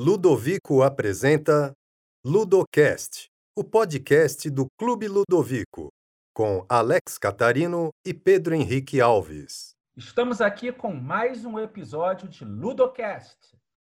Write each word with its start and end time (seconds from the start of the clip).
Ludovico 0.00 0.80
apresenta 0.80 1.72
Ludocast, 2.24 3.28
o 3.56 3.64
podcast 3.64 4.48
do 4.48 4.68
Clube 4.78 5.08
Ludovico, 5.08 5.88
com 6.32 6.64
Alex 6.68 7.18
Catarino 7.18 7.90
e 8.06 8.14
Pedro 8.14 8.54
Henrique 8.54 9.00
Alves. 9.00 9.74
Estamos 9.96 10.40
aqui 10.40 10.70
com 10.70 10.94
mais 10.94 11.44
um 11.44 11.58
episódio 11.58 12.28
de 12.28 12.44
Ludocast, 12.44 13.36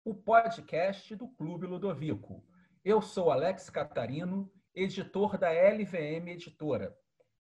o 0.04 0.12
podcast 0.12 1.14
do 1.14 1.28
Clube 1.28 1.68
Ludovico. 1.68 2.44
Eu 2.84 3.00
sou 3.00 3.30
Alex 3.30 3.70
Catarino, 3.70 4.50
editor 4.74 5.38
da 5.38 5.52
LVM 5.52 6.26
Editora, 6.26 6.92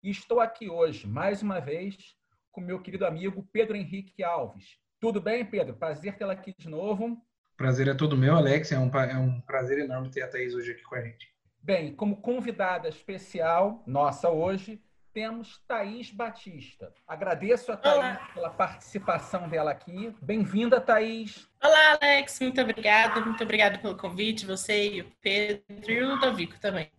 e 0.03 0.11
estou 0.11 0.41
aqui 0.41 0.69
hoje, 0.69 1.07
mais 1.07 1.41
uma 1.41 1.61
vez, 1.61 2.17
com 2.51 2.61
meu 2.61 2.83
querido 2.83 3.07
amigo 3.07 3.49
Pedro 3.53 3.77
Henrique 3.77 4.25
Alves. 4.25 4.77
Tudo 4.99 5.21
bem, 5.21 5.49
Pedro? 5.49 5.77
Prazer 5.77 6.19
tê-la 6.19 6.33
aqui 6.33 6.53
de 6.59 6.69
novo. 6.69 7.17
Prazer 7.57 7.89
é 7.89 7.95
todo 7.95 8.19
meu, 8.19 8.37
Alex. 8.37 8.71
É 8.71 8.79
um, 8.79 8.91
é 8.95 9.17
um 9.17 9.41
prazer 9.41 9.79
enorme 9.79 10.11
ter 10.11 10.23
a 10.23 10.29
Thaís 10.29 10.55
hoje 10.55 10.73
aqui 10.73 10.83
com 10.83 10.95
a 10.95 11.01
gente. 11.01 11.35
Bem, 11.63 11.95
como 11.95 12.19
convidada 12.19 12.87
especial 12.87 13.83
nossa 13.87 14.29
hoje, 14.29 14.79
temos 15.11 15.59
Thaís 15.67 16.11
Batista. 16.11 16.93
Agradeço 17.09 17.73
a 17.73 17.77
Thaís 17.79 17.97
Olá. 17.97 18.31
pela 18.35 18.51
participação 18.51 19.49
dela 19.49 19.71
aqui. 19.71 20.15
Bem-vinda, 20.21 20.79
Thaís. 20.83 21.49
Olá, 21.65 21.99
Alex. 21.99 22.39
Muito 22.41 22.61
obrigada. 22.61 23.23
Muito 23.23 23.43
obrigada 23.43 23.79
pelo 23.79 23.97
convite, 23.97 24.45
você 24.45 24.91
e 24.93 25.01
o 25.01 25.11
Pedro 25.23 25.91
e 25.91 26.03
o 26.03 26.11
Ludovico 26.11 26.61
também. 26.61 26.93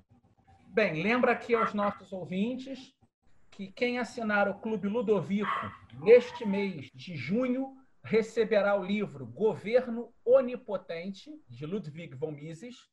Bem, 0.70 1.04
lembra 1.04 1.34
aqui 1.34 1.54
aos 1.54 1.76
nossos 1.76 2.12
ouvintes 2.12 2.96
que 3.52 3.72
quem 3.72 4.00
assinar 4.00 4.50
o 4.50 4.56
Clube 4.56 4.88
Ludovico 4.88 5.72
neste 6.02 6.48
mês 6.48 6.90
de 6.96 7.16
junho 7.16 7.78
receberá 8.04 8.76
o 8.76 8.84
livro 8.84 9.26
Governo 9.26 10.14
Onipotente, 10.24 11.32
de 11.48 11.66
Ludwig 11.66 12.16
von 12.16 12.32
Mises, 12.32 12.90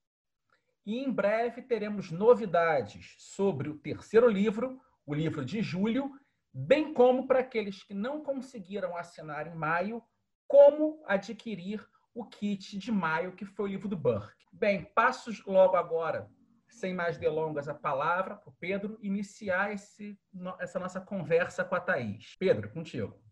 e 0.87 0.99
em 0.99 1.11
breve 1.11 1.63
teremos 1.63 2.11
novidades 2.11 3.15
sobre 3.19 3.69
o 3.69 3.79
terceiro 3.79 4.29
livro, 4.29 4.80
o 5.07 5.15
livro 5.15 5.45
de 5.45 5.63
julho, 5.63 6.11
bem 6.52 6.93
como 6.93 7.27
para 7.27 7.41
aqueles 7.41 7.83
que 7.83 7.95
não 7.95 8.23
conseguiram 8.23 8.96
assinar 8.96 9.46
em 9.46 9.55
maio, 9.55 10.02
como 10.46 11.02
adquirir 11.07 11.85
o 12.15 12.24
kit 12.27 12.79
de 12.79 12.93
maio, 12.93 13.35
que 13.35 13.45
foi 13.45 13.65
o 13.65 13.73
livro 13.73 13.89
do 13.89 13.96
Burke. 13.96 14.45
Bem, 14.52 14.85
passo 14.95 15.30
logo 15.46 15.74
agora, 15.74 16.30
sem 16.68 16.95
mais 16.95 17.16
delongas, 17.18 17.68
a 17.68 17.74
palavra 17.74 18.37
para 18.37 18.51
o 18.51 18.57
Pedro 18.61 18.99
iniciar 19.02 19.73
esse, 19.73 20.18
essa 20.61 20.79
nossa 20.79 21.01
conversa 21.01 21.65
com 21.65 21.74
a 21.74 21.80
Thaís. 21.80 22.37
Pedro, 22.39 22.71
contigo. 22.71 23.24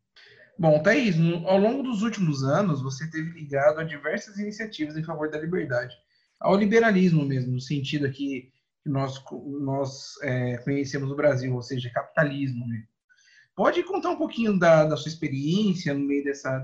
Bom, 0.58 0.83
Thaís, 0.83 1.17
ao 1.47 1.58
longo 1.58 1.83
dos 1.83 2.03
últimos 2.03 2.45
anos, 2.45 2.83
você 2.83 3.11
teve 3.11 3.31
ligado 3.31 3.81
a 3.81 3.84
diversas 3.84 4.39
iniciativas 4.39 4.97
em 4.97 5.03
favor 5.03 5.31
da 5.31 5.39
liberdade, 5.39 5.97
ao 6.39 6.56
liberalismo 6.56 7.25
mesmo, 7.25 7.53
no 7.53 7.61
sentido 7.61 8.06
aqui 8.06 8.53
que 8.83 8.89
nós, 8.89 9.23
nós 9.61 10.14
é, 10.23 10.58
conhecemos 10.58 11.08
no 11.08 11.17
Brasil, 11.17 11.55
ou 11.55 11.62
seja, 11.62 11.91
capitalismo. 11.91 12.67
Né? 12.67 12.84
Pode 13.55 13.83
contar 13.84 14.11
um 14.11 14.17
pouquinho 14.17 14.58
da, 14.58 14.84
da 14.84 14.97
sua 14.97 15.08
experiência 15.08 15.95
no 15.95 16.00
meio 16.00 16.25
dessa, 16.25 16.62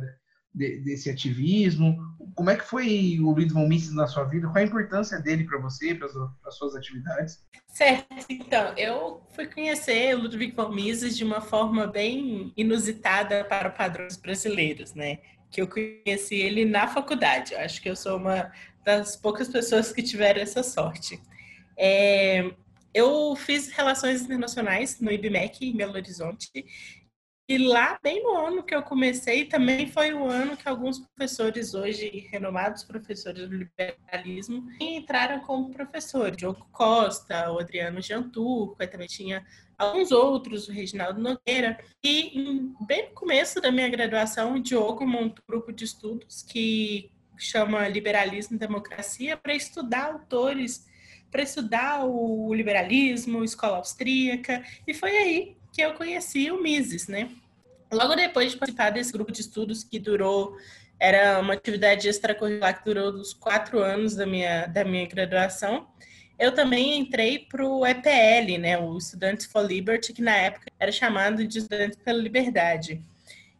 de, 0.58 0.78
desse 0.80 1.08
ativismo? 1.08 1.96
Como 2.34 2.50
é 2.50 2.56
que 2.56 2.64
foi 2.64 3.18
o 3.20 3.30
Luiz 3.30 3.52
von 3.52 3.66
Mises 3.66 3.94
na 3.94 4.06
sua 4.06 4.24
vida? 4.24 4.48
Qual 4.48 4.56
a 4.56 4.62
importância 4.62 5.18
dele 5.20 5.44
para 5.44 5.58
você, 5.58 5.94
para 5.94 6.08
as 6.46 6.56
suas 6.56 6.74
atividades? 6.74 7.44
Certo, 7.68 8.26
então, 8.28 8.74
eu 8.76 9.22
fui 9.34 9.46
conhecer 9.46 10.14
o 10.16 10.22
Ludwig 10.22 10.54
von 10.54 10.70
Mises 10.70 11.16
de 11.16 11.24
uma 11.24 11.40
forma 11.40 11.86
bem 11.86 12.52
inusitada 12.56 13.44
para 13.44 13.70
padrões 13.70 14.16
brasileiros, 14.16 14.94
né? 14.94 15.18
Que 15.50 15.62
eu 15.62 15.68
conheci 15.68 16.34
ele 16.34 16.64
na 16.64 16.88
faculdade. 16.88 17.54
Eu 17.54 17.60
acho 17.60 17.80
que 17.80 17.88
eu 17.88 17.96
sou 17.96 18.16
uma 18.16 18.50
das 18.84 19.16
poucas 19.16 19.48
pessoas 19.48 19.92
que 19.92 20.02
tiveram 20.02 20.40
essa 20.40 20.62
sorte. 20.62 21.20
É, 21.76 22.50
eu 22.92 23.36
fiz 23.36 23.68
relações 23.68 24.22
internacionais 24.22 25.00
no 25.00 25.12
IBMEC, 25.12 25.66
em 25.66 25.76
Belo 25.76 25.94
Horizonte, 25.94 26.50
e 27.48 27.56
lá, 27.56 27.98
bem 28.02 28.22
no 28.22 28.36
ano 28.36 28.62
que 28.62 28.74
eu 28.74 28.82
comecei, 28.82 29.46
também 29.46 29.86
foi 29.86 30.12
o 30.12 30.26
ano 30.26 30.54
que 30.54 30.68
alguns 30.68 30.98
professores, 30.98 31.72
hoje 31.72 32.28
renomados 32.30 32.84
professores 32.84 33.48
do 33.48 33.56
liberalismo, 33.56 34.68
entraram 34.78 35.40
como 35.40 35.70
professor. 35.70 36.30
Diogo 36.30 36.68
Costa, 36.70 37.50
o 37.50 37.58
Adriano 37.58 38.02
Janturco, 38.02 38.76
aí 38.78 38.86
também 38.86 39.06
tinha 39.06 39.46
alguns 39.78 40.12
outros, 40.12 40.68
o 40.68 40.72
Reginaldo 40.72 41.22
Nogueira. 41.22 41.82
E 42.04 42.74
bem 42.86 43.08
no 43.08 43.14
começo 43.14 43.62
da 43.62 43.72
minha 43.72 43.88
graduação, 43.88 44.56
o 44.56 44.62
Diogo 44.62 45.06
montou 45.06 45.42
um 45.48 45.52
grupo 45.52 45.72
de 45.72 45.84
estudos 45.84 46.42
que 46.42 47.10
chama 47.38 47.88
Liberalismo 47.88 48.56
e 48.56 48.58
Democracia 48.58 49.38
para 49.38 49.54
estudar 49.54 50.12
autores, 50.12 50.86
para 51.30 51.42
estudar 51.42 52.04
o 52.04 52.52
liberalismo, 52.52 53.42
escola 53.42 53.78
austríaca. 53.78 54.62
E 54.86 54.92
foi 54.92 55.16
aí 55.16 55.57
que 55.78 55.84
eu 55.84 55.94
conheci 55.94 56.50
o 56.50 56.60
Mises, 56.60 57.06
né? 57.06 57.30
Logo 57.92 58.16
depois 58.16 58.50
de 58.50 58.58
participar 58.58 58.90
desse 58.90 59.12
grupo 59.12 59.30
de 59.30 59.42
estudos 59.42 59.84
que 59.84 60.00
durou, 60.00 60.56
era 60.98 61.38
uma 61.38 61.54
atividade 61.54 62.08
extracurricular 62.08 62.76
que 62.76 62.84
durou 62.84 63.12
os 63.12 63.32
quatro 63.32 63.78
anos 63.78 64.16
da 64.16 64.26
minha, 64.26 64.66
da 64.66 64.84
minha 64.84 65.06
graduação, 65.06 65.86
eu 66.36 66.52
também 66.52 66.98
entrei 66.98 67.46
para 67.48 67.64
o 67.64 67.86
EPL, 67.86 68.58
né, 68.58 68.76
o 68.76 69.00
Students 69.00 69.46
for 69.46 69.64
Liberty, 69.64 70.12
que 70.12 70.20
na 70.20 70.36
época 70.36 70.66
era 70.80 70.90
chamado 70.90 71.46
de 71.46 71.58
Estudantes 71.58 71.96
pela 72.04 72.18
Liberdade. 72.18 73.00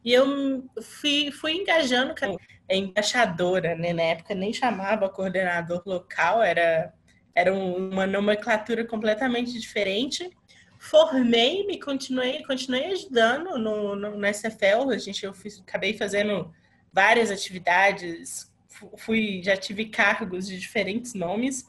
E 0.05 0.13
eu 0.13 0.69
fui, 0.83 1.31
fui 1.31 1.53
engajando 1.53 2.17
como 2.19 2.37
embaixadora, 2.69 3.77
né, 3.77 3.93
na 3.93 4.03
época 4.03 4.35
nem 4.35 4.53
chamava 4.53 5.09
coordenador 5.09 5.83
local, 5.87 6.43
era, 6.43 6.93
era 7.33 7.55
uma 7.55 8.09
nomenclatura 8.09 8.85
completamente 8.85 9.57
diferente 9.57 10.37
formei, 10.79 11.67
me 11.67 11.79
continuei, 11.81 12.43
continuei 12.45 12.93
ajudando 12.93 13.59
no, 13.59 13.97
no, 13.97 14.17
no 14.17 14.27
SFL. 14.27 14.91
A 14.91 14.99
gente, 14.99 15.25
eu 15.25 15.35
fiz, 15.35 15.61
acabei 15.61 15.97
fazendo 15.97 16.53
várias 16.93 17.31
atividades, 17.31 18.51
fui, 18.97 19.43
já 19.43 19.57
tive 19.57 19.87
cargos 19.87 20.47
de 20.47 20.59
diferentes 20.59 21.15
nomes. 21.15 21.67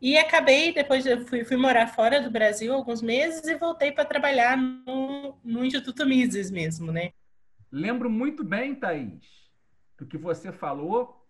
E 0.00 0.16
acabei, 0.16 0.72
depois 0.72 1.06
eu 1.06 1.24
fui, 1.26 1.44
fui 1.44 1.56
morar 1.56 1.86
fora 1.86 2.20
do 2.20 2.30
Brasil 2.30 2.72
alguns 2.72 3.02
meses 3.02 3.46
e 3.46 3.56
voltei 3.56 3.92
para 3.92 4.04
trabalhar 4.04 4.56
no, 4.56 5.38
no 5.44 5.64
Instituto 5.64 6.04
Mises 6.06 6.50
mesmo, 6.50 6.90
né? 6.90 7.12
Lembro 7.70 8.10
muito 8.10 8.42
bem, 8.42 8.74
Thaís, 8.74 9.24
do 9.96 10.04
que 10.04 10.18
você 10.18 10.50
falou 10.50 11.24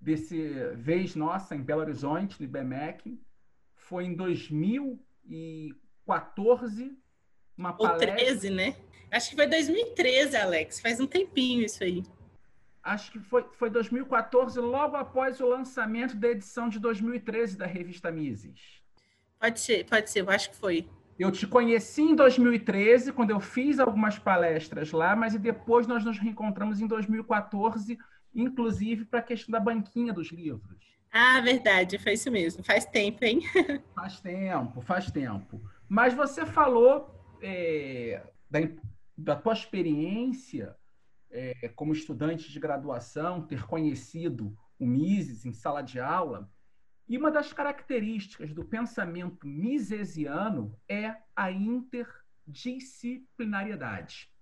desse 0.00 0.36
vez 0.74 1.14
nossa 1.14 1.54
em 1.54 1.62
Belo 1.62 1.80
Horizonte, 1.80 2.38
no 2.38 2.44
IBMEC. 2.44 3.18
Foi 3.76 4.04
em 4.04 4.14
2000 4.14 5.02
e 5.24 5.74
14, 6.06 6.96
uma 7.56 7.72
palestra... 7.72 8.10
Ou 8.10 8.16
13, 8.16 8.50
né? 8.50 8.76
Acho 9.10 9.30
que 9.30 9.36
foi 9.36 9.46
2013, 9.46 10.36
Alex. 10.36 10.80
Faz 10.80 10.98
um 10.98 11.06
tempinho 11.06 11.64
isso 11.64 11.84
aí. 11.84 12.02
Acho 12.82 13.12
que 13.12 13.20
foi, 13.20 13.44
foi 13.52 13.70
2014, 13.70 14.58
logo 14.58 14.96
após 14.96 15.38
o 15.40 15.46
lançamento 15.46 16.16
da 16.16 16.28
edição 16.28 16.68
de 16.68 16.80
2013 16.80 17.56
da 17.56 17.66
revista 17.66 18.10
Mises. 18.10 18.82
Pode 19.38 19.60
ser, 19.60 19.84
pode 19.86 20.10
ser, 20.10 20.20
eu 20.20 20.30
acho 20.30 20.50
que 20.50 20.56
foi. 20.56 20.88
Eu 21.18 21.30
te 21.30 21.46
conheci 21.46 22.02
em 22.02 22.16
2013, 22.16 23.12
quando 23.12 23.30
eu 23.30 23.38
fiz 23.38 23.78
algumas 23.78 24.18
palestras 24.18 24.90
lá, 24.90 25.14
mas 25.14 25.34
depois 25.36 25.86
nós 25.86 26.04
nos 26.04 26.18
reencontramos 26.18 26.80
em 26.80 26.86
2014, 26.86 27.96
inclusive 28.34 29.04
para 29.04 29.20
a 29.20 29.22
questão 29.22 29.52
da 29.52 29.60
banquinha 29.60 30.12
dos 30.12 30.32
livros. 30.32 30.98
Ah, 31.12 31.40
verdade, 31.40 31.98
foi 31.98 32.14
isso 32.14 32.30
mesmo. 32.30 32.64
Faz 32.64 32.86
tempo, 32.86 33.24
hein? 33.24 33.40
faz 33.94 34.18
tempo, 34.20 34.80
faz 34.80 35.10
tempo. 35.10 35.60
Mas 35.92 36.12
você 36.14 36.46
falou 36.46 37.14
é, 37.42 38.26
da, 38.50 38.60
da 39.14 39.36
tua 39.36 39.52
experiência 39.52 40.74
é, 41.28 41.68
como 41.68 41.92
estudante 41.92 42.50
de 42.50 42.58
graduação, 42.58 43.46
ter 43.46 43.66
conhecido 43.66 44.56
o 44.78 44.86
Mises 44.86 45.44
em 45.44 45.52
sala 45.52 45.82
de 45.82 46.00
aula. 46.00 46.50
E 47.06 47.18
uma 47.18 47.30
das 47.30 47.52
características 47.52 48.54
do 48.54 48.64
pensamento 48.64 49.46
misesiano 49.46 50.74
é 50.88 51.14
a 51.36 51.52
interdisciplinariedade. 51.52 54.32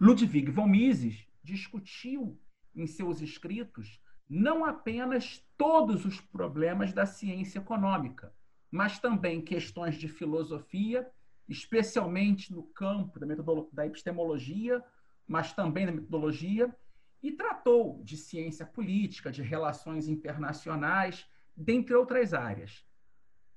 Ludwig 0.00 0.50
von 0.50 0.66
Mises 0.66 1.28
discutiu 1.44 2.42
em 2.74 2.88
seus 2.88 3.20
escritos 3.20 4.02
não 4.28 4.64
apenas 4.64 5.46
todos 5.56 6.04
os 6.04 6.20
problemas 6.20 6.92
da 6.92 7.06
ciência 7.06 7.60
econômica, 7.60 8.34
mas 8.70 8.98
também 8.98 9.40
questões 9.40 9.96
de 9.96 10.08
filosofia, 10.08 11.08
especialmente 11.48 12.52
no 12.52 12.62
campo 12.62 13.18
da, 13.18 13.26
da 13.72 13.86
epistemologia, 13.86 14.84
mas 15.26 15.52
também 15.52 15.86
da 15.86 15.92
metodologia, 15.92 16.74
e 17.22 17.32
tratou 17.32 18.00
de 18.04 18.16
ciência 18.16 18.64
política, 18.64 19.30
de 19.30 19.42
relações 19.42 20.08
internacionais, 20.08 21.26
dentre 21.56 21.94
outras 21.94 22.32
áreas. 22.32 22.84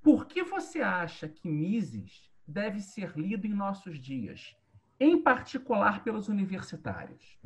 Por 0.02 0.26
que 0.26 0.44
você 0.44 0.82
acha 0.82 1.28
que 1.30 1.48
Mises 1.48 2.32
deve 2.48 2.80
ser 2.80 3.16
lido 3.16 3.46
em 3.46 3.54
nossos 3.54 4.00
dias, 4.00 4.56
em 5.00 5.22
particular 5.22 6.04
pelos 6.04 6.28
universitários? 6.28 7.38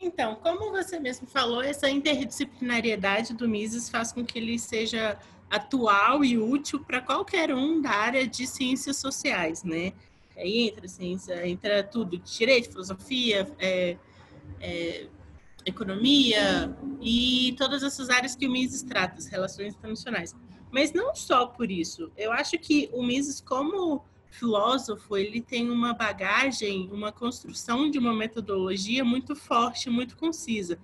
Então, 0.00 0.36
como 0.36 0.70
você 0.70 0.98
mesmo 0.98 1.26
falou, 1.26 1.62
essa 1.62 1.88
interdisciplinariedade 1.88 3.34
do 3.34 3.48
Mises 3.48 3.88
faz 3.88 4.12
com 4.12 4.24
que 4.24 4.38
ele 4.38 4.58
seja 4.58 5.18
atual 5.50 6.24
e 6.24 6.36
útil 6.38 6.80
para 6.80 7.00
qualquer 7.00 7.54
um 7.54 7.80
da 7.80 7.90
área 7.90 8.26
de 8.26 8.46
ciências 8.46 8.96
sociais, 8.96 9.62
né? 9.62 9.92
Aí 10.36 10.68
entra 10.68 10.86
ciência, 10.86 11.48
entra 11.48 11.82
tudo, 11.82 12.18
direito, 12.18 12.70
filosofia, 12.70 13.48
é, 13.58 13.96
é, 14.60 15.06
economia 15.64 16.76
e 17.00 17.54
todas 17.58 17.82
essas 17.82 18.10
áreas 18.10 18.36
que 18.36 18.46
o 18.46 18.50
Mises 18.50 18.82
trata, 18.82 19.18
as 19.18 19.26
relações 19.26 19.74
internacionais. 19.74 20.34
Mas 20.70 20.92
não 20.92 21.14
só 21.14 21.46
por 21.46 21.70
isso. 21.70 22.12
Eu 22.16 22.32
acho 22.32 22.58
que 22.58 22.90
o 22.92 23.02
Mises, 23.02 23.40
como 23.40 24.04
filósofo, 24.30 25.16
ele 25.16 25.40
tem 25.40 25.70
uma 25.70 25.94
bagagem, 25.94 26.90
uma 26.92 27.10
construção 27.10 27.90
de 27.90 27.98
uma 27.98 28.12
metodologia 28.12 29.04
muito 29.04 29.34
forte, 29.34 29.88
muito 29.88 30.16
concisa. 30.16 30.78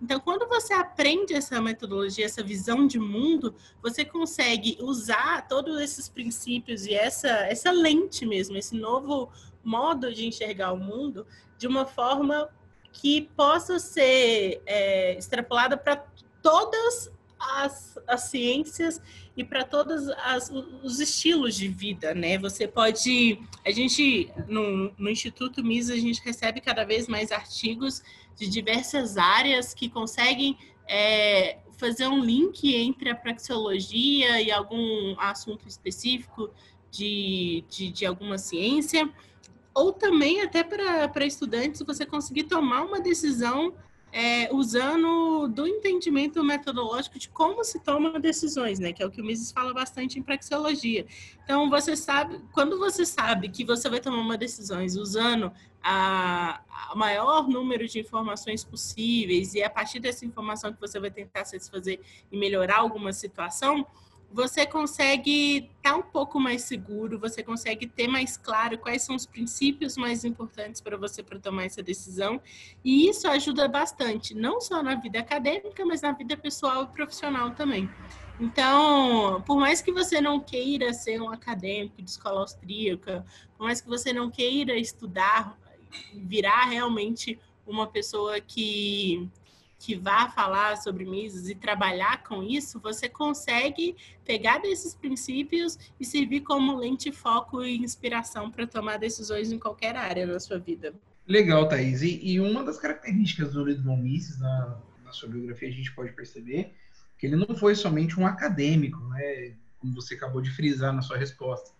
Então, 0.00 0.20
quando 0.20 0.48
você 0.48 0.72
aprende 0.72 1.34
essa 1.34 1.60
metodologia, 1.60 2.24
essa 2.24 2.42
visão 2.42 2.86
de 2.86 2.98
mundo, 2.98 3.54
você 3.82 4.04
consegue 4.04 4.78
usar 4.80 5.48
todos 5.48 5.80
esses 5.80 6.08
princípios 6.08 6.86
e 6.86 6.94
essa, 6.94 7.28
essa 7.28 7.70
lente 7.72 8.24
mesmo, 8.24 8.56
esse 8.56 8.76
novo 8.76 9.30
modo 9.64 10.14
de 10.14 10.24
enxergar 10.24 10.72
o 10.72 10.76
mundo 10.76 11.26
de 11.56 11.66
uma 11.66 11.84
forma 11.84 12.48
que 12.92 13.22
possa 13.36 13.78
ser 13.78 14.62
é, 14.66 15.18
extrapolada 15.18 15.76
para 15.76 16.04
todas 16.40 17.12
as, 17.38 17.98
as 18.06 18.22
ciências 18.24 19.00
e 19.36 19.44
para 19.44 19.64
todos 19.64 20.08
as, 20.24 20.50
os 20.82 21.00
estilos 21.00 21.54
de 21.54 21.68
vida, 21.68 22.14
né? 22.14 22.38
Você 22.38 22.66
pode, 22.66 23.40
a 23.64 23.70
gente 23.70 24.30
no, 24.48 24.92
no 24.98 25.08
Instituto 25.08 25.62
Mises 25.62 25.90
a 25.90 26.00
gente 26.00 26.20
recebe 26.22 26.60
cada 26.60 26.84
vez 26.84 27.06
mais 27.06 27.30
artigos 27.30 28.02
de 28.36 28.48
diversas 28.48 29.16
áreas 29.16 29.72
que 29.74 29.88
conseguem 29.88 30.56
é, 30.88 31.58
fazer 31.76 32.08
um 32.08 32.22
link 32.22 32.74
entre 32.74 33.10
a 33.10 33.14
praxeologia 33.14 34.40
e 34.42 34.50
algum 34.50 35.18
assunto 35.18 35.68
específico 35.68 36.50
de, 36.90 37.64
de, 37.68 37.90
de 37.90 38.06
alguma 38.06 38.38
ciência, 38.38 39.08
ou 39.74 39.92
também 39.92 40.40
até 40.40 40.64
para 40.64 41.24
estudantes 41.24 41.82
você 41.82 42.04
conseguir 42.04 42.44
tomar 42.44 42.82
uma 42.82 43.00
decisão 43.00 43.74
é, 44.12 44.52
usando 44.52 45.48
do 45.48 45.66
entendimento 45.66 46.42
metodológico 46.42 47.18
de 47.18 47.28
como 47.28 47.62
se 47.62 47.78
toma 47.80 48.18
decisões, 48.18 48.78
né? 48.78 48.92
Que 48.92 49.02
é 49.02 49.06
o 49.06 49.10
que 49.10 49.20
o 49.20 49.24
Mises 49.24 49.52
fala 49.52 49.74
bastante 49.74 50.18
em 50.18 50.22
praxeologia. 50.22 51.06
Então, 51.44 51.68
você 51.68 51.94
sabe, 51.94 52.40
quando 52.52 52.78
você 52.78 53.04
sabe 53.04 53.48
que 53.48 53.64
você 53.64 53.88
vai 53.88 54.00
tomar 54.00 54.18
uma 54.18 54.36
decisão 54.36 54.84
usando 54.84 55.52
a, 55.82 56.60
a 56.90 56.94
maior 56.94 57.48
número 57.48 57.86
de 57.86 58.00
informações 58.00 58.64
possíveis 58.64 59.54
e 59.54 59.60
é 59.60 59.66
a 59.66 59.70
partir 59.70 60.00
dessa 60.00 60.24
informação 60.24 60.72
que 60.72 60.80
você 60.80 60.98
vai 60.98 61.10
tentar 61.10 61.44
satisfazer 61.44 62.00
e 62.30 62.38
melhorar 62.38 62.78
alguma 62.78 63.12
situação, 63.12 63.86
você 64.30 64.66
consegue 64.66 65.70
estar 65.76 65.92
tá 65.92 65.96
um 65.96 66.02
pouco 66.02 66.38
mais 66.38 66.62
seguro, 66.62 67.18
você 67.18 67.42
consegue 67.42 67.86
ter 67.86 68.06
mais 68.06 68.36
claro 68.36 68.76
quais 68.78 69.02
são 69.02 69.16
os 69.16 69.24
princípios 69.24 69.96
mais 69.96 70.24
importantes 70.24 70.80
para 70.80 70.96
você 70.96 71.22
para 71.22 71.38
tomar 71.38 71.64
essa 71.64 71.82
decisão. 71.82 72.40
E 72.84 73.08
isso 73.08 73.26
ajuda 73.26 73.66
bastante, 73.66 74.34
não 74.34 74.60
só 74.60 74.82
na 74.82 74.94
vida 74.96 75.18
acadêmica, 75.18 75.84
mas 75.84 76.02
na 76.02 76.12
vida 76.12 76.36
pessoal 76.36 76.84
e 76.84 76.86
profissional 76.88 77.52
também. 77.52 77.88
Então, 78.38 79.42
por 79.46 79.58
mais 79.58 79.80
que 79.80 79.90
você 79.90 80.20
não 80.20 80.38
queira 80.38 80.92
ser 80.92 81.20
um 81.20 81.30
acadêmico 81.30 82.00
de 82.00 82.10
escola 82.10 82.40
austríaca, 82.40 83.26
por 83.56 83.64
mais 83.64 83.80
que 83.80 83.88
você 83.88 84.12
não 84.12 84.30
queira 84.30 84.76
estudar, 84.78 85.58
virar 86.14 86.66
realmente 86.66 87.38
uma 87.66 87.86
pessoa 87.86 88.40
que 88.40 89.28
que 89.78 89.94
vá 89.94 90.28
falar 90.28 90.76
sobre 90.76 91.04
Mises 91.04 91.48
e 91.48 91.54
trabalhar 91.54 92.22
com 92.24 92.42
isso, 92.42 92.80
você 92.80 93.08
consegue 93.08 93.96
pegar 94.24 94.58
desses 94.58 94.94
princípios 94.94 95.78
e 96.00 96.04
servir 96.04 96.40
como 96.40 96.76
lente, 96.76 97.12
foco 97.12 97.62
e 97.62 97.76
inspiração 97.76 98.50
para 98.50 98.66
tomar 98.66 98.98
decisões 98.98 99.52
em 99.52 99.58
qualquer 99.58 99.94
área 99.94 100.26
da 100.26 100.40
sua 100.40 100.58
vida. 100.58 100.92
Legal, 101.26 101.68
Thaís. 101.68 102.02
E, 102.02 102.20
e 102.22 102.40
uma 102.40 102.64
das 102.64 102.78
características 102.78 103.52
do 103.52 103.60
Ludwig 103.60 104.02
Mises 104.02 104.40
na, 104.40 104.80
na 105.04 105.12
sua 105.12 105.28
biografia, 105.28 105.68
a 105.68 105.72
gente 105.72 105.94
pode 105.94 106.12
perceber 106.12 106.74
que 107.16 107.26
ele 107.26 107.36
não 107.36 107.56
foi 107.56 107.74
somente 107.74 108.18
um 108.18 108.26
acadêmico, 108.26 109.00
né, 109.08 109.54
como 109.78 109.94
você 109.94 110.14
acabou 110.14 110.40
de 110.40 110.50
frisar 110.50 110.92
na 110.92 111.02
sua 111.02 111.16
resposta, 111.16 111.70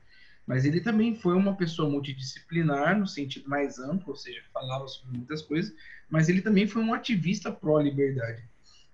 mas 0.47 0.65
ele 0.65 0.81
também 0.81 1.15
foi 1.15 1.35
uma 1.35 1.55
pessoa 1.55 1.89
multidisciplinar 1.91 2.99
no 2.99 3.07
sentido 3.07 3.49
mais 3.49 3.79
amplo, 3.79 4.11
ou 4.11 4.17
seja, 4.17 4.43
falava 4.53 4.89
sobre 4.89 5.19
muitas 5.19 5.43
coisas, 5.43 5.75
mas 6.09 6.29
ele 6.29 6.43
também 6.43 6.67
foi 6.67 6.83
um 6.83 6.95
ativista 6.95 7.51
pró-liberdade. 7.51 8.43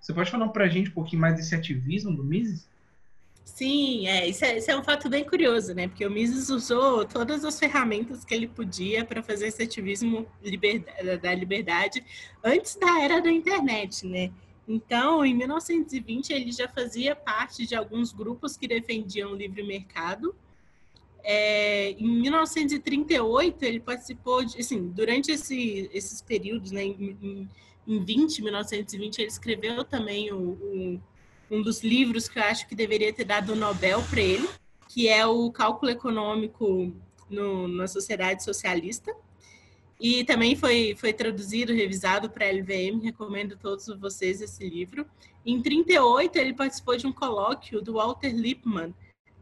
Você 0.00 0.12
pode 0.12 0.30
falar 0.30 0.48
para 0.48 0.64
a 0.64 0.68
gente 0.68 0.90
um 0.90 0.94
pouquinho 0.94 1.22
mais 1.22 1.36
desse 1.36 1.54
ativismo 1.54 2.14
do 2.14 2.22
Mises? 2.22 2.68
Sim, 3.44 4.06
é 4.08 4.26
isso, 4.28 4.44
é, 4.44 4.58
isso 4.58 4.70
é 4.70 4.76
um 4.76 4.82
fato 4.82 5.08
bem 5.08 5.24
curioso, 5.24 5.74
né? 5.74 5.86
Porque 5.86 6.04
o 6.04 6.10
Mises 6.10 6.48
usou 6.48 7.04
todas 7.04 7.44
as 7.44 7.58
ferramentas 7.58 8.24
que 8.24 8.34
ele 8.34 8.48
podia 8.48 9.04
para 9.04 9.22
fazer 9.22 9.48
esse 9.48 9.62
ativismo 9.62 10.26
da 11.22 11.34
liberdade 11.34 12.04
antes 12.42 12.74
da 12.76 13.00
era 13.02 13.20
da 13.20 13.30
internet, 13.30 14.06
né? 14.06 14.32
Então, 14.66 15.24
em 15.24 15.34
1920, 15.34 16.32
ele 16.32 16.50
já 16.50 16.66
fazia 16.68 17.14
parte 17.14 17.66
de 17.66 17.74
alguns 17.74 18.12
grupos 18.12 18.56
que 18.56 18.66
defendiam 18.66 19.32
o 19.32 19.36
livre 19.36 19.62
mercado 19.62 20.34
é, 21.24 21.92
em 21.92 22.06
1938, 22.20 23.62
ele 23.62 23.80
participou, 23.80 24.44
de, 24.44 24.60
assim, 24.60 24.88
durante 24.88 25.32
esse, 25.32 25.90
esses 25.92 26.20
períodos, 26.20 26.70
né, 26.70 26.84
em, 26.84 27.48
em 27.88 28.04
20, 28.04 28.42
1920, 28.42 29.18
ele 29.20 29.28
escreveu 29.28 29.82
também 29.84 30.30
o, 30.30 30.38
o, 30.38 31.00
um 31.50 31.62
dos 31.62 31.82
livros 31.82 32.28
que 32.28 32.38
eu 32.38 32.42
acho 32.42 32.68
que 32.68 32.74
deveria 32.74 33.10
ter 33.10 33.24
dado 33.24 33.54
o 33.54 33.56
Nobel 33.56 34.02
para 34.10 34.20
ele, 34.20 34.46
que 34.86 35.08
é 35.08 35.26
o 35.26 35.50
Cálculo 35.50 35.90
Econômico 35.90 36.92
no, 37.30 37.68
na 37.68 37.86
Sociedade 37.86 38.44
Socialista. 38.44 39.14
E 39.98 40.24
também 40.24 40.54
foi, 40.54 40.94
foi 40.94 41.14
traduzido, 41.14 41.72
revisado 41.72 42.28
para 42.28 42.46
a 42.46 42.52
LVM, 42.52 43.00
recomendo 43.02 43.54
a 43.54 43.56
todos 43.56 43.86
vocês 43.98 44.42
esse 44.42 44.68
livro. 44.68 45.06
Em 45.46 45.62
38, 45.62 46.36
ele 46.36 46.52
participou 46.52 46.96
de 46.96 47.06
um 47.06 47.12
colóquio 47.12 47.80
do 47.80 47.94
Walter 47.94 48.34
Lippmann, 48.34 48.94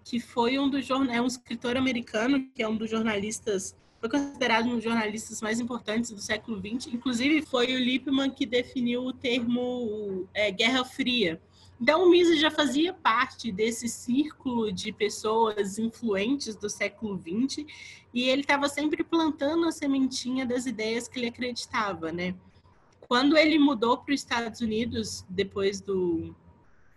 que 0.05 0.21
foi 0.21 0.59
um 0.59 0.69
dos 0.69 0.89
é 0.91 1.21
um 1.21 1.27
escritor 1.27 1.77
americano, 1.77 2.49
que 2.55 2.63
é 2.63 2.69
um 2.69 2.77
dos 2.77 2.91
jornalistas, 2.91 3.75
foi 4.01 4.09
considerado 4.09 4.67
um 4.67 4.75
dos 4.75 4.85
jornalistas 4.85 5.41
mais 5.41 5.61
importantes 5.61 6.11
do 6.11 6.21
século 6.21 6.59
XX. 6.59 6.93
Inclusive, 6.95 7.43
foi 7.43 7.75
o 7.75 7.79
Lippmann 7.79 8.31
que 8.31 8.45
definiu 8.45 9.05
o 9.05 9.13
termo 9.13 10.27
é, 10.35 10.51
Guerra 10.51 10.85
Fria. 10.85 11.41
Então, 11.81 12.05
o 12.05 12.11
Mises 12.11 12.41
já 12.41 12.51
fazia 12.51 12.93
parte 12.93 13.51
desse 13.51 13.89
círculo 13.89 14.71
de 14.73 14.93
pessoas 14.93 15.79
influentes 15.79 16.55
do 16.55 16.69
século 16.69 17.21
XX 17.21 17.67
e 18.15 18.29
ele 18.29 18.43
estava 18.43 18.69
sempre 18.69 19.03
plantando 19.03 19.67
a 19.67 19.73
sementinha 19.73 20.47
das 20.47 20.67
ideias 20.67 21.09
que 21.09 21.19
ele 21.19 21.29
acreditava, 21.29 22.13
né? 22.13 22.35
Quando 23.09 23.37
ele 23.37 23.59
mudou 23.59 23.99
para 23.99 24.15
os 24.15 24.21
Estados 24.21 24.61
Unidos, 24.61 25.25
depois 25.29 25.81
do, 25.81 26.35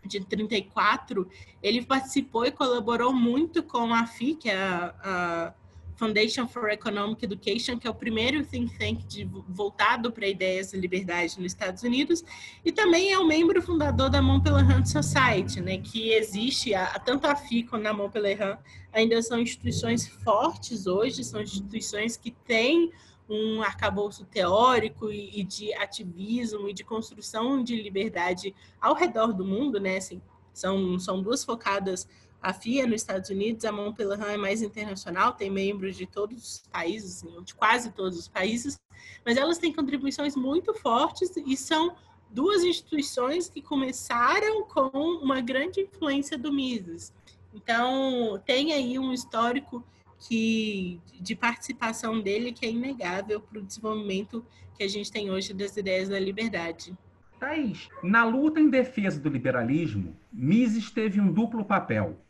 de 0.07 0.19
34, 0.19 1.27
ele 1.62 1.85
participou 1.85 2.45
e 2.45 2.51
colaborou 2.51 3.13
muito 3.13 3.63
com 3.63 3.93
a 3.93 4.05
FI, 4.05 4.35
que 4.35 4.50
é 4.50 4.57
a, 4.57 4.95
a 5.03 5.53
Foundation 5.95 6.47
for 6.47 6.69
Economic 6.69 7.24
Education, 7.24 7.79
que 7.79 7.88
é 7.88 7.89
o 7.89 7.95
primeiro 7.95 8.45
think 8.45 8.77
tank 8.77 9.05
de, 9.05 9.24
voltado 9.47 10.12
para 10.12 10.27
ideias 10.27 10.71
de 10.71 10.77
liberdade 10.77 11.39
nos 11.39 11.53
Estados 11.53 11.83
Unidos, 11.83 12.24
e 12.63 12.71
também 12.71 13.12
é 13.12 13.19
um 13.19 13.25
membro 13.25 13.62
fundador 13.62 14.09
da 14.09 14.21
Montpellier 14.21 14.85
Society, 14.85 15.62
né, 15.62 15.77
que 15.77 16.12
existe, 16.12 16.74
a, 16.74 17.00
tanto 17.00 17.25
a 17.27 17.35
FI 17.35 17.63
quanto 17.63 17.88
a 17.88 17.93
Montpellier 17.93 18.57
ainda 18.91 19.21
são 19.21 19.39
instituições 19.39 20.07
fortes 20.07 20.85
hoje, 20.85 21.24
são 21.24 21.41
instituições 21.41 22.17
que 22.17 22.31
têm 22.31 22.91
um 23.29 23.62
arcabouço 23.62 24.25
teórico 24.25 25.12
e, 25.12 25.44
de 25.44 25.74
ativismo 25.74 26.70
e 26.70 26.74
de 26.74 26.84
construção 26.84 27.63
de 27.63 27.82
liberdade 27.82 28.53
ao 28.79 28.94
redor 28.94 29.34
do 29.34 29.44
mundo, 29.44 29.79
né? 29.79 29.98
Assim, 29.98 30.22
são, 30.53 31.00
são 31.00 31.22
duas 31.22 31.44
focadas 31.44 32.08
a 32.46 32.53
FIA 32.53 32.86
nos 32.86 33.01
Estados 33.01 33.32
Unidos, 33.32 33.65
a 33.65 33.72
Montpellier 33.72 34.22
é 34.29 34.38
mais 34.38 34.62
internacional, 34.62 35.34
tem 35.34 35.50
membros 35.50 35.98
de 35.98 36.05
todos 36.05 36.38
os 36.38 36.63
países, 36.72 37.24
assim, 37.24 37.44
de 37.44 37.55
quase 37.55 37.91
todos 37.91 38.20
os 38.20 38.27
países, 38.27 38.79
mas 39.25 39.36
elas 39.36 39.58
têm 39.58 39.74
contribuições 39.74 40.36
muito 40.36 40.72
fortes 40.75 41.36
e 41.36 41.58
são 41.58 41.96
duas 42.29 42.63
instituições 42.63 43.50
que 43.50 43.63
começaram 43.63 44.63
com 44.65 44.89
uma 45.24 45.41
grande 45.41 45.82
influência 45.82 46.38
do 46.38 46.53
Mises. 46.53 47.12
Então, 47.51 48.39
tem 48.46 48.74
aí 48.74 49.00
um 49.00 49.12
histórico 49.12 49.84
que 50.27 51.00
de 51.20 51.36
participação 51.36 52.20
dele 52.20 52.51
que 52.51 52.65
é 52.65 52.70
inegável 52.70 53.39
para 53.39 53.60
o 53.60 53.63
desenvolvimento 53.63 54.46
que 54.75 54.84
a 54.84 54.88
gente 54.88 55.12
tem 55.12 55.29
hoje 55.29 55.53
das 55.53 55.77
ideias 55.77 56.10
da 56.10 56.20
liberdade. 56.20 56.98
Thaís, 57.39 57.89
na 58.01 58.24
luta 58.24 58.60
em 58.60 58.70
defesa 58.70 59.20
do 59.20 59.29
liberalismo, 59.29 60.17
Mises 60.32 60.89
teve 60.89 61.22
um 61.22 61.32
duplo 61.32 61.63
papel. 61.63 62.25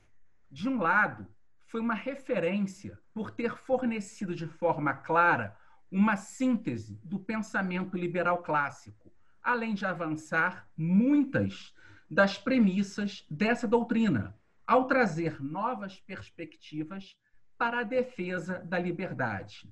De 0.52 0.68
um 0.68 0.82
lado, 0.82 1.26
foi 1.68 1.80
uma 1.80 1.94
referência 1.94 3.00
por 3.14 3.32
ter 3.32 3.56
fornecido 3.56 4.36
de 4.36 4.46
forma 4.46 4.94
clara 4.94 5.56
uma 5.90 6.18
síntese 6.18 7.00
do 7.04 7.18
pensamento 7.18 7.98
liberal 7.98 8.44
clássico, 8.44 9.12
além 9.42 9.74
de 9.74 9.86
avançar 9.86 10.68
muitas 10.76 11.74
das 12.10 12.38
premissas 12.38 13.26
dessa 13.30 13.68
doutrina, 13.68 14.38
ao 14.68 14.86
trazer 14.86 15.42
novas 15.42 16.00
perspectivas 16.02 17.16
para 17.58 17.80
a 17.80 17.84
defesa 17.84 18.60
da 18.60 18.78
liberdade. 18.80 19.72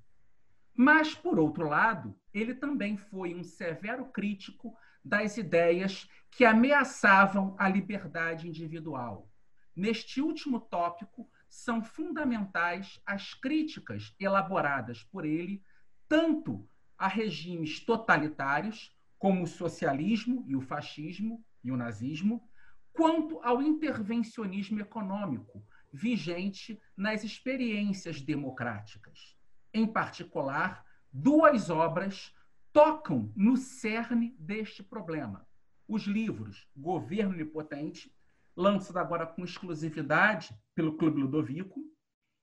Mas, 0.75 1.13
por 1.13 1.37
outro 1.39 1.67
lado, 1.67 2.17
ele 2.33 2.55
também 2.55 2.97
foi 2.97 3.35
um 3.35 3.43
severo 3.43 4.05
crítico 4.05 4.75
das 5.03 5.37
ideias 5.37 6.09
que 6.31 6.45
ameaçavam 6.45 7.55
a 7.59 7.69
liberdade 7.69 8.47
individual. 8.47 9.29
Neste 9.75 10.21
último 10.21 10.59
tópico, 10.59 11.29
são 11.49 11.83
fundamentais 11.83 12.99
as 13.05 13.35
críticas 13.35 14.15
elaboradas 14.19 15.03
por 15.03 15.23
ele 15.23 15.63
tanto 16.09 16.67
a 16.97 17.07
regimes 17.07 17.79
totalitários, 17.79 18.95
como 19.19 19.43
o 19.43 19.47
socialismo 19.47 20.43
e 20.47 20.55
o 20.55 20.61
fascismo 20.61 21.45
e 21.63 21.71
o 21.71 21.77
nazismo, 21.77 22.47
quanto 22.91 23.39
ao 23.41 23.61
intervencionismo 23.61 24.79
econômico 24.79 25.65
vigente 25.93 26.81
nas 26.97 27.23
experiências 27.23 28.19
democráticas. 28.19 29.37
Em 29.71 29.85
particular, 29.85 30.83
duas 31.11 31.69
obras 31.69 32.35
tocam 32.71 33.31
no 33.35 33.55
cerne 33.55 34.35
deste 34.39 34.81
problema. 34.81 35.47
Os 35.87 36.03
livros 36.03 36.67
Governo 36.75 37.33
Onipotente, 37.33 38.11
lançado 38.55 38.97
agora 38.97 39.27
com 39.27 39.43
exclusividade 39.43 40.57
pelo 40.73 40.97
Clube 40.97 41.21
Ludovico, 41.21 41.79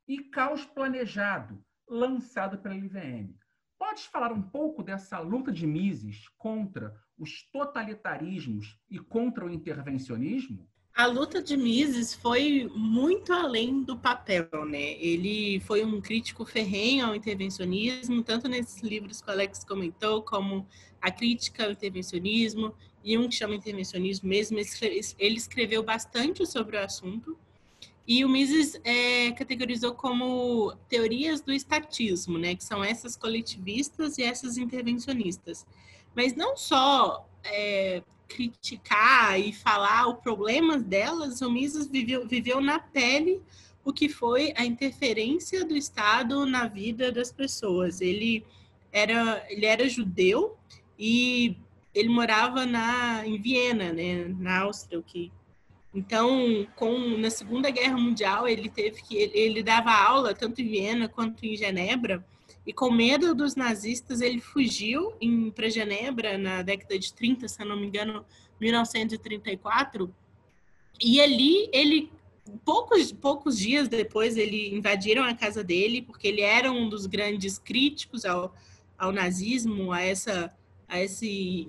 e 0.06 0.24
Caos 0.24 0.64
Planejado, 0.64 1.64
lançado 1.88 2.58
pela 2.58 2.74
LVM. 2.74 3.34
Podes 3.78 4.04
falar 4.04 4.32
um 4.32 4.42
pouco 4.42 4.82
dessa 4.82 5.18
luta 5.18 5.50
de 5.50 5.66
Mises 5.66 6.28
contra 6.36 6.94
os 7.18 7.42
totalitarismos 7.50 8.78
e 8.88 8.98
contra 8.98 9.44
o 9.44 9.50
intervencionismo? 9.50 10.69
A 10.94 11.06
luta 11.06 11.40
de 11.42 11.56
Mises 11.56 12.14
foi 12.14 12.70
muito 12.74 13.32
além 13.32 13.82
do 13.82 13.96
papel, 13.96 14.48
né? 14.66 14.92
Ele 15.00 15.60
foi 15.60 15.84
um 15.84 16.00
crítico 16.00 16.44
ferrenho 16.44 17.06
ao 17.06 17.14
intervencionismo, 17.14 18.22
tanto 18.22 18.48
nesses 18.48 18.82
livros 18.82 19.22
que 19.22 19.28
o 19.28 19.32
Alex 19.32 19.64
comentou, 19.64 20.22
como 20.22 20.66
a 21.00 21.10
crítica 21.10 21.64
ao 21.64 21.70
intervencionismo, 21.70 22.74
e 23.02 23.16
um 23.16 23.28
que 23.28 23.34
chama 23.34 23.54
Intervencionismo 23.54 24.28
mesmo. 24.28 24.58
Ele 24.58 25.36
escreveu 25.36 25.82
bastante 25.82 26.44
sobre 26.44 26.76
o 26.76 26.80
assunto. 26.80 27.38
E 28.06 28.24
o 28.24 28.28
Mises 28.28 28.78
é, 28.84 29.30
categorizou 29.32 29.94
como 29.94 30.74
teorias 30.88 31.40
do 31.40 31.52
estatismo, 31.52 32.36
né? 32.36 32.54
Que 32.56 32.64
são 32.64 32.82
essas 32.84 33.16
coletivistas 33.16 34.18
e 34.18 34.22
essas 34.22 34.58
intervencionistas. 34.58 35.64
Mas 36.14 36.34
não 36.34 36.56
só 36.56 37.26
é, 37.44 38.02
criticar 38.28 39.38
e 39.38 39.52
falar 39.52 40.06
o 40.06 40.16
problema 40.16 40.78
delas, 40.78 41.40
o 41.40 41.50
Mises 41.50 41.88
viveu, 41.88 42.26
viveu 42.26 42.60
na 42.60 42.78
pele 42.78 43.40
o 43.84 43.92
que 43.92 44.08
foi 44.08 44.52
a 44.56 44.64
interferência 44.64 45.64
do 45.64 45.76
Estado 45.76 46.44
na 46.46 46.66
vida 46.66 47.10
das 47.10 47.32
pessoas. 47.32 48.00
Ele 48.00 48.44
era, 48.92 49.44
ele 49.48 49.66
era 49.66 49.88
judeu 49.88 50.56
e 50.98 51.56
ele 51.94 52.08
morava 52.08 52.66
na, 52.66 53.26
em 53.26 53.40
Viena, 53.40 53.92
né, 53.92 54.26
na 54.38 54.60
Áustria, 54.60 54.98
o 54.98 55.02
que 55.02 55.32
então, 55.92 56.66
com, 56.76 57.16
na 57.18 57.30
Segunda 57.30 57.68
Guerra 57.68 57.98
Mundial, 57.98 58.46
ele 58.46 58.68
teve 58.68 59.02
que 59.02 59.16
ele, 59.16 59.36
ele 59.36 59.62
dava 59.62 59.90
aula 59.90 60.32
tanto 60.32 60.60
em 60.62 60.68
Viena 60.68 61.08
quanto 61.08 61.44
em 61.44 61.56
Genebra, 61.56 62.24
e 62.70 62.72
com 62.72 62.88
medo 62.88 63.34
dos 63.34 63.56
nazistas, 63.56 64.20
ele 64.20 64.40
fugiu 64.40 65.12
para 65.56 65.68
Genebra 65.68 66.38
na 66.38 66.62
década 66.62 66.96
de 66.96 67.12
30, 67.12 67.48
se 67.48 67.64
não 67.64 67.76
me 67.76 67.88
engano, 67.88 68.24
1934. 68.60 70.14
E 71.00 71.20
ali 71.20 71.68
ele 71.72 72.12
poucos 72.64 73.10
poucos 73.10 73.58
dias 73.58 73.88
depois 73.88 74.36
ele 74.36 74.72
invadiram 74.72 75.24
a 75.24 75.34
casa 75.34 75.64
dele 75.64 76.00
porque 76.00 76.28
ele 76.28 76.42
era 76.42 76.70
um 76.70 76.88
dos 76.88 77.06
grandes 77.06 77.58
críticos 77.58 78.24
ao, 78.24 78.54
ao 78.96 79.10
nazismo, 79.10 79.92
a 79.92 80.00
essa 80.02 80.54
a 80.88 81.00
esse 81.00 81.68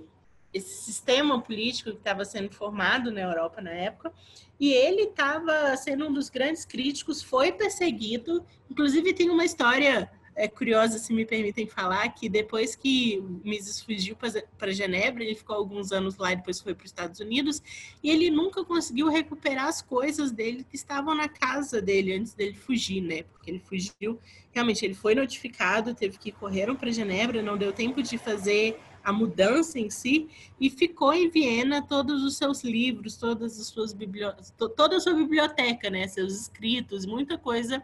esse 0.53 0.83
sistema 0.83 1.41
político 1.41 1.89
que 1.89 1.97
estava 1.97 2.23
sendo 2.25 2.53
formado 2.53 3.11
na 3.11 3.21
Europa 3.21 3.59
na 3.59 3.71
época, 3.71 4.13
e 4.59 4.71
ele 4.71 5.03
estava 5.03 5.75
sendo 5.77 6.07
um 6.07 6.13
dos 6.13 6.29
grandes 6.29 6.65
críticos, 6.65 7.23
foi 7.23 7.53
perseguido, 7.53 8.45
inclusive 8.69 9.13
tem 9.13 9.29
uma 9.29 9.45
história 9.45 10.11
é, 10.41 10.47
curiosa, 10.47 10.97
se 10.97 11.13
me 11.13 11.23
permitem 11.23 11.67
falar, 11.67 12.09
que 12.15 12.27
depois 12.27 12.75
que 12.75 13.23
Mises 13.43 13.79
fugiu 13.79 14.17
para 14.57 14.71
Genebra, 14.71 15.23
ele 15.23 15.35
ficou 15.35 15.55
alguns 15.55 15.91
anos 15.91 16.17
lá 16.17 16.33
e 16.33 16.35
depois 16.35 16.59
foi 16.59 16.73
para 16.73 16.83
os 16.83 16.89
Estados 16.89 17.19
Unidos, 17.19 17.61
e 18.01 18.09
ele 18.09 18.31
nunca 18.31 18.65
conseguiu 18.65 19.07
recuperar 19.07 19.67
as 19.67 19.83
coisas 19.83 20.31
dele 20.31 20.65
que 20.67 20.75
estavam 20.75 21.13
na 21.13 21.29
casa 21.29 21.79
dele 21.79 22.15
antes 22.15 22.33
dele 22.33 22.55
fugir, 22.55 23.01
né? 23.01 23.21
Porque 23.21 23.51
ele 23.51 23.59
fugiu, 23.59 24.19
realmente 24.51 24.83
ele 24.83 24.95
foi 24.95 25.13
notificado, 25.13 25.93
teve 25.93 26.17
que 26.17 26.31
correr 26.31 26.73
para 26.73 26.89
Genebra, 26.89 27.43
não 27.43 27.55
deu 27.55 27.71
tempo 27.71 28.01
de 28.01 28.17
fazer 28.17 28.79
a 29.03 29.13
mudança 29.13 29.77
em 29.77 29.91
si 29.91 30.27
e 30.59 30.71
ficou 30.71 31.13
em 31.13 31.29
Viena 31.29 31.85
todos 31.85 32.23
os 32.23 32.35
seus 32.35 32.63
livros, 32.63 33.15
todas 33.15 33.59
as 33.59 33.67
suas 33.67 33.93
bibliotecas, 33.93 34.51
toda 34.75 34.97
a 34.97 34.99
sua 34.99 35.13
biblioteca, 35.13 35.87
né, 35.91 36.07
seus 36.07 36.33
escritos, 36.33 37.05
muita 37.05 37.37
coisa 37.37 37.83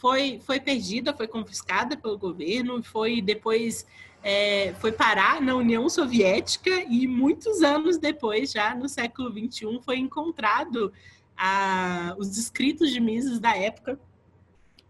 foi 0.00 0.40
foi 0.44 0.58
perdida, 0.58 1.14
foi 1.14 1.28
confiscada 1.28 1.96
pelo 1.96 2.18
governo, 2.18 2.82
foi 2.82 3.20
depois 3.20 3.86
é, 4.22 4.74
foi 4.80 4.92
parar 4.92 5.40
na 5.40 5.54
União 5.54 5.88
Soviética 5.88 6.70
e 6.88 7.06
muitos 7.06 7.62
anos 7.62 7.98
depois, 7.98 8.52
já 8.52 8.74
no 8.74 8.88
século 8.88 9.30
21, 9.32 9.80
foi 9.80 9.98
encontrado 9.98 10.92
a, 11.36 12.14
os 12.18 12.36
escritos 12.36 12.90
de 12.90 13.00
Mises 13.00 13.38
da 13.38 13.56
época 13.56 13.98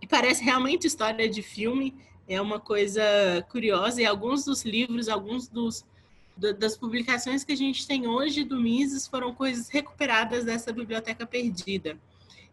e 0.00 0.06
parece 0.06 0.42
realmente 0.42 0.86
história 0.86 1.28
de 1.28 1.42
filme 1.42 1.94
é 2.28 2.40
uma 2.40 2.60
coisa 2.60 3.02
curiosa 3.50 4.00
e 4.00 4.06
alguns 4.06 4.44
dos 4.44 4.64
livros, 4.64 5.08
alguns 5.08 5.48
dos 5.48 5.84
das 6.36 6.74
publicações 6.74 7.44
que 7.44 7.52
a 7.52 7.56
gente 7.56 7.86
tem 7.86 8.06
hoje 8.06 8.44
do 8.44 8.58
Mises 8.58 9.06
foram 9.06 9.34
coisas 9.34 9.68
recuperadas 9.68 10.42
dessa 10.42 10.72
biblioteca 10.72 11.26
perdida. 11.26 11.98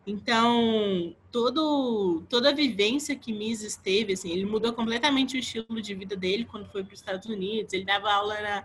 Então, 0.09 1.13
todo, 1.33 2.23
toda 2.29 2.51
a 2.51 2.53
vivência 2.53 3.13
que 3.13 3.33
Mises 3.33 3.75
teve, 3.75 4.13
assim, 4.13 4.31
ele 4.31 4.45
mudou 4.45 4.71
completamente 4.71 5.35
o 5.35 5.39
estilo 5.39 5.81
de 5.81 5.93
vida 5.93 6.15
dele 6.15 6.45
quando 6.45 6.65
foi 6.71 6.81
para 6.81 6.93
os 6.93 6.99
Estados 7.01 7.27
Unidos. 7.27 7.73
Ele 7.73 7.83
dava 7.83 8.09
aula 8.09 8.35
na 8.41 8.63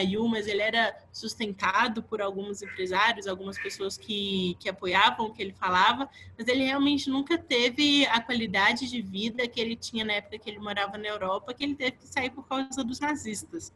NIU, 0.00 0.26
mas 0.26 0.48
ele 0.48 0.60
era 0.60 0.92
sustentado 1.12 2.02
por 2.02 2.20
alguns 2.20 2.62
empresários, 2.62 3.28
algumas 3.28 3.56
pessoas 3.62 3.96
que, 3.96 4.56
que 4.58 4.68
apoiavam 4.68 5.26
o 5.26 5.32
que 5.32 5.40
ele 5.40 5.52
falava, 5.52 6.10
mas 6.36 6.48
ele 6.48 6.64
realmente 6.64 7.08
nunca 7.08 7.38
teve 7.38 8.04
a 8.06 8.20
qualidade 8.20 8.90
de 8.90 9.00
vida 9.00 9.46
que 9.46 9.60
ele 9.60 9.76
tinha 9.76 10.04
na 10.04 10.14
época 10.14 10.36
que 10.36 10.50
ele 10.50 10.58
morava 10.58 10.98
na 10.98 11.06
Europa, 11.06 11.54
que 11.54 11.62
ele 11.62 11.76
teve 11.76 11.92
que 11.92 12.08
sair 12.08 12.30
por 12.30 12.44
causa 12.48 12.82
dos 12.82 12.98
nazistas. 12.98 13.72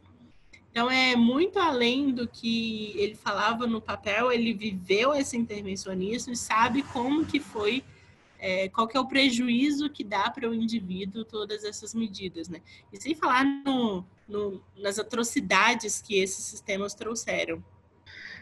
Então 0.71 0.91
é 0.91 1.15
muito 1.15 1.57
além 1.59 2.11
do 2.11 2.27
que 2.27 2.93
ele 2.95 3.15
falava 3.15 3.65
no 3.65 3.81
papel, 3.81 4.31
ele 4.31 4.53
viveu 4.53 5.13
esse 5.13 5.35
intervencionismo 5.35 6.33
e 6.33 6.37
sabe 6.37 6.83
como 6.83 7.25
que 7.25 7.39
foi, 7.39 7.83
é, 8.37 8.69
qual 8.69 8.87
que 8.87 8.95
é 8.95 8.99
o 8.99 9.07
prejuízo 9.07 9.89
que 9.89 10.03
dá 10.03 10.29
para 10.29 10.47
o 10.47 10.53
indivíduo 10.53 11.25
todas 11.25 11.63
essas 11.63 11.95
medidas, 11.95 12.47
né? 12.47 12.61
E 12.93 13.01
sem 13.01 13.15
falar 13.15 13.43
no, 13.43 14.05
no, 14.27 14.61
nas 14.77 14.99
atrocidades 14.99 16.01
que 16.01 16.19
esses 16.19 16.43
sistemas 16.45 16.93
trouxeram. 16.93 17.63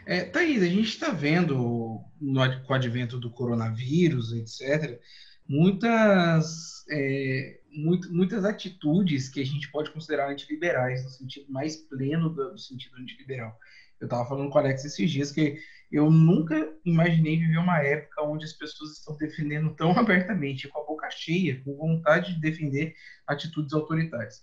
É, 0.04 0.24
Thaís, 0.24 0.62
a 0.62 0.66
gente 0.66 0.88
está 0.88 1.10
vendo 1.10 2.00
no, 2.20 2.62
com 2.64 2.72
o 2.72 2.76
advento 2.76 3.18
do 3.18 3.30
coronavírus, 3.30 4.32
etc., 4.32 5.00
muitas 5.48 6.84
é, 6.90 7.60
muito, 7.76 8.12
muitas 8.12 8.44
atitudes 8.44 9.28
que 9.28 9.40
a 9.40 9.44
gente 9.44 9.70
pode 9.70 9.90
considerar 9.90 10.30
antiliberais, 10.30 11.04
no 11.04 11.10
sentido 11.10 11.52
mais 11.52 11.76
pleno 11.76 12.30
do, 12.30 12.52
do 12.52 12.58
sentido 12.58 12.96
antiliberal. 12.96 13.56
Eu 14.00 14.06
estava 14.06 14.28
falando 14.28 14.50
com 14.50 14.56
o 14.56 14.60
Alex 14.60 14.84
esses 14.84 15.10
dias 15.10 15.30
que 15.30 15.58
eu 15.90 16.10
nunca 16.10 16.72
imaginei 16.84 17.38
viver 17.38 17.58
uma 17.58 17.78
época 17.78 18.22
onde 18.22 18.44
as 18.44 18.52
pessoas 18.52 18.98
estão 18.98 19.16
defendendo 19.16 19.74
tão 19.74 19.92
abertamente, 19.98 20.68
com 20.68 20.80
a 20.80 20.84
boca 20.84 21.08
cheia, 21.10 21.60
com 21.62 21.76
vontade 21.76 22.34
de 22.34 22.40
defender 22.40 22.94
atitudes 23.26 23.72
autoritárias. 23.72 24.42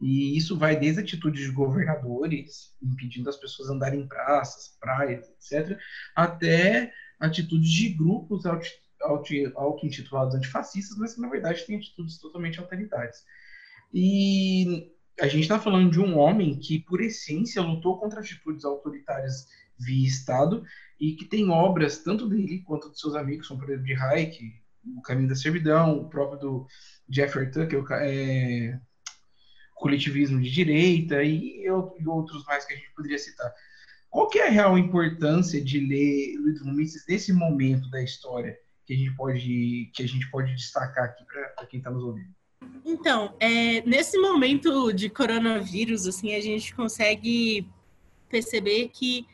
E 0.00 0.36
isso 0.36 0.58
vai 0.58 0.76
desde 0.76 1.00
atitudes 1.00 1.44
de 1.44 1.52
governadores, 1.52 2.74
impedindo 2.82 3.30
as 3.30 3.36
pessoas 3.36 3.70
andarem 3.70 4.00
em 4.00 4.08
praças, 4.08 4.76
praias, 4.80 5.28
etc., 5.30 5.78
até 6.14 6.92
atitudes 7.20 7.70
de 7.70 7.90
grupos 7.90 8.44
auto-intitulados 9.02 10.34
antifascistas, 10.34 10.96
mas 10.98 11.14
que 11.14 11.20
na 11.20 11.28
verdade 11.28 11.66
têm 11.66 11.76
atitudes 11.76 12.18
totalmente 12.18 12.58
autoritárias. 12.58 13.24
E 13.92 14.90
a 15.20 15.28
gente 15.28 15.42
está 15.42 15.58
falando 15.58 15.90
de 15.90 16.00
um 16.00 16.18
homem 16.18 16.58
que, 16.58 16.80
por 16.80 17.00
essência, 17.00 17.60
lutou 17.60 17.98
contra 17.98 18.20
atitudes 18.20 18.64
autoritárias 18.64 19.46
via 19.78 20.06
Estado 20.06 20.64
e 20.98 21.14
que 21.14 21.24
tem 21.24 21.50
obras, 21.50 21.98
tanto 21.98 22.28
dele 22.28 22.62
quanto 22.62 22.90
de 22.90 22.98
seus 22.98 23.14
amigos, 23.14 23.48
como 23.48 23.60
por 23.60 23.68
exemplo 23.68 23.86
de 23.86 23.94
Hayek, 23.94 24.62
O 24.96 25.02
Caminho 25.02 25.28
da 25.28 25.34
Servidão, 25.34 25.98
o 25.98 26.08
próprio 26.08 26.38
do 26.38 26.66
Jeffrey 27.08 27.50
Tucker, 27.50 27.84
é, 27.92 28.80
coletivismo 29.74 30.40
de 30.40 30.50
direita 30.50 31.22
e, 31.22 31.64
e 31.64 31.70
outros 31.70 32.44
mais 32.46 32.64
que 32.64 32.74
a 32.74 32.76
gente 32.76 32.94
poderia 32.94 33.18
citar. 33.18 33.52
Qual 34.08 34.28
que 34.28 34.38
é 34.38 34.46
a 34.46 34.50
real 34.50 34.78
importância 34.78 35.62
de 35.62 35.80
ler 35.80 36.36
Ludwig 36.38 36.76
Mises 36.76 37.04
nesse 37.08 37.32
momento 37.32 37.90
da 37.90 38.02
história 38.02 38.56
que 38.92 38.94
a 38.94 38.96
gente 38.96 39.16
pode, 39.16 39.90
que 39.94 40.02
a 40.02 40.06
gente 40.06 40.30
pode 40.30 40.54
destacar 40.54 41.04
aqui 41.04 41.24
para 41.24 41.66
quem 41.66 41.78
está 41.78 41.90
nos 41.90 42.02
ouvindo? 42.02 42.28
Então, 42.84 43.34
é, 43.40 43.80
nesse 43.82 44.18
momento 44.18 44.92
de 44.92 45.08
coronavírus, 45.08 46.06
assim, 46.06 46.34
a 46.34 46.40
gente 46.40 46.74
consegue 46.74 47.66
perceber 48.28 48.88
que 48.88 49.26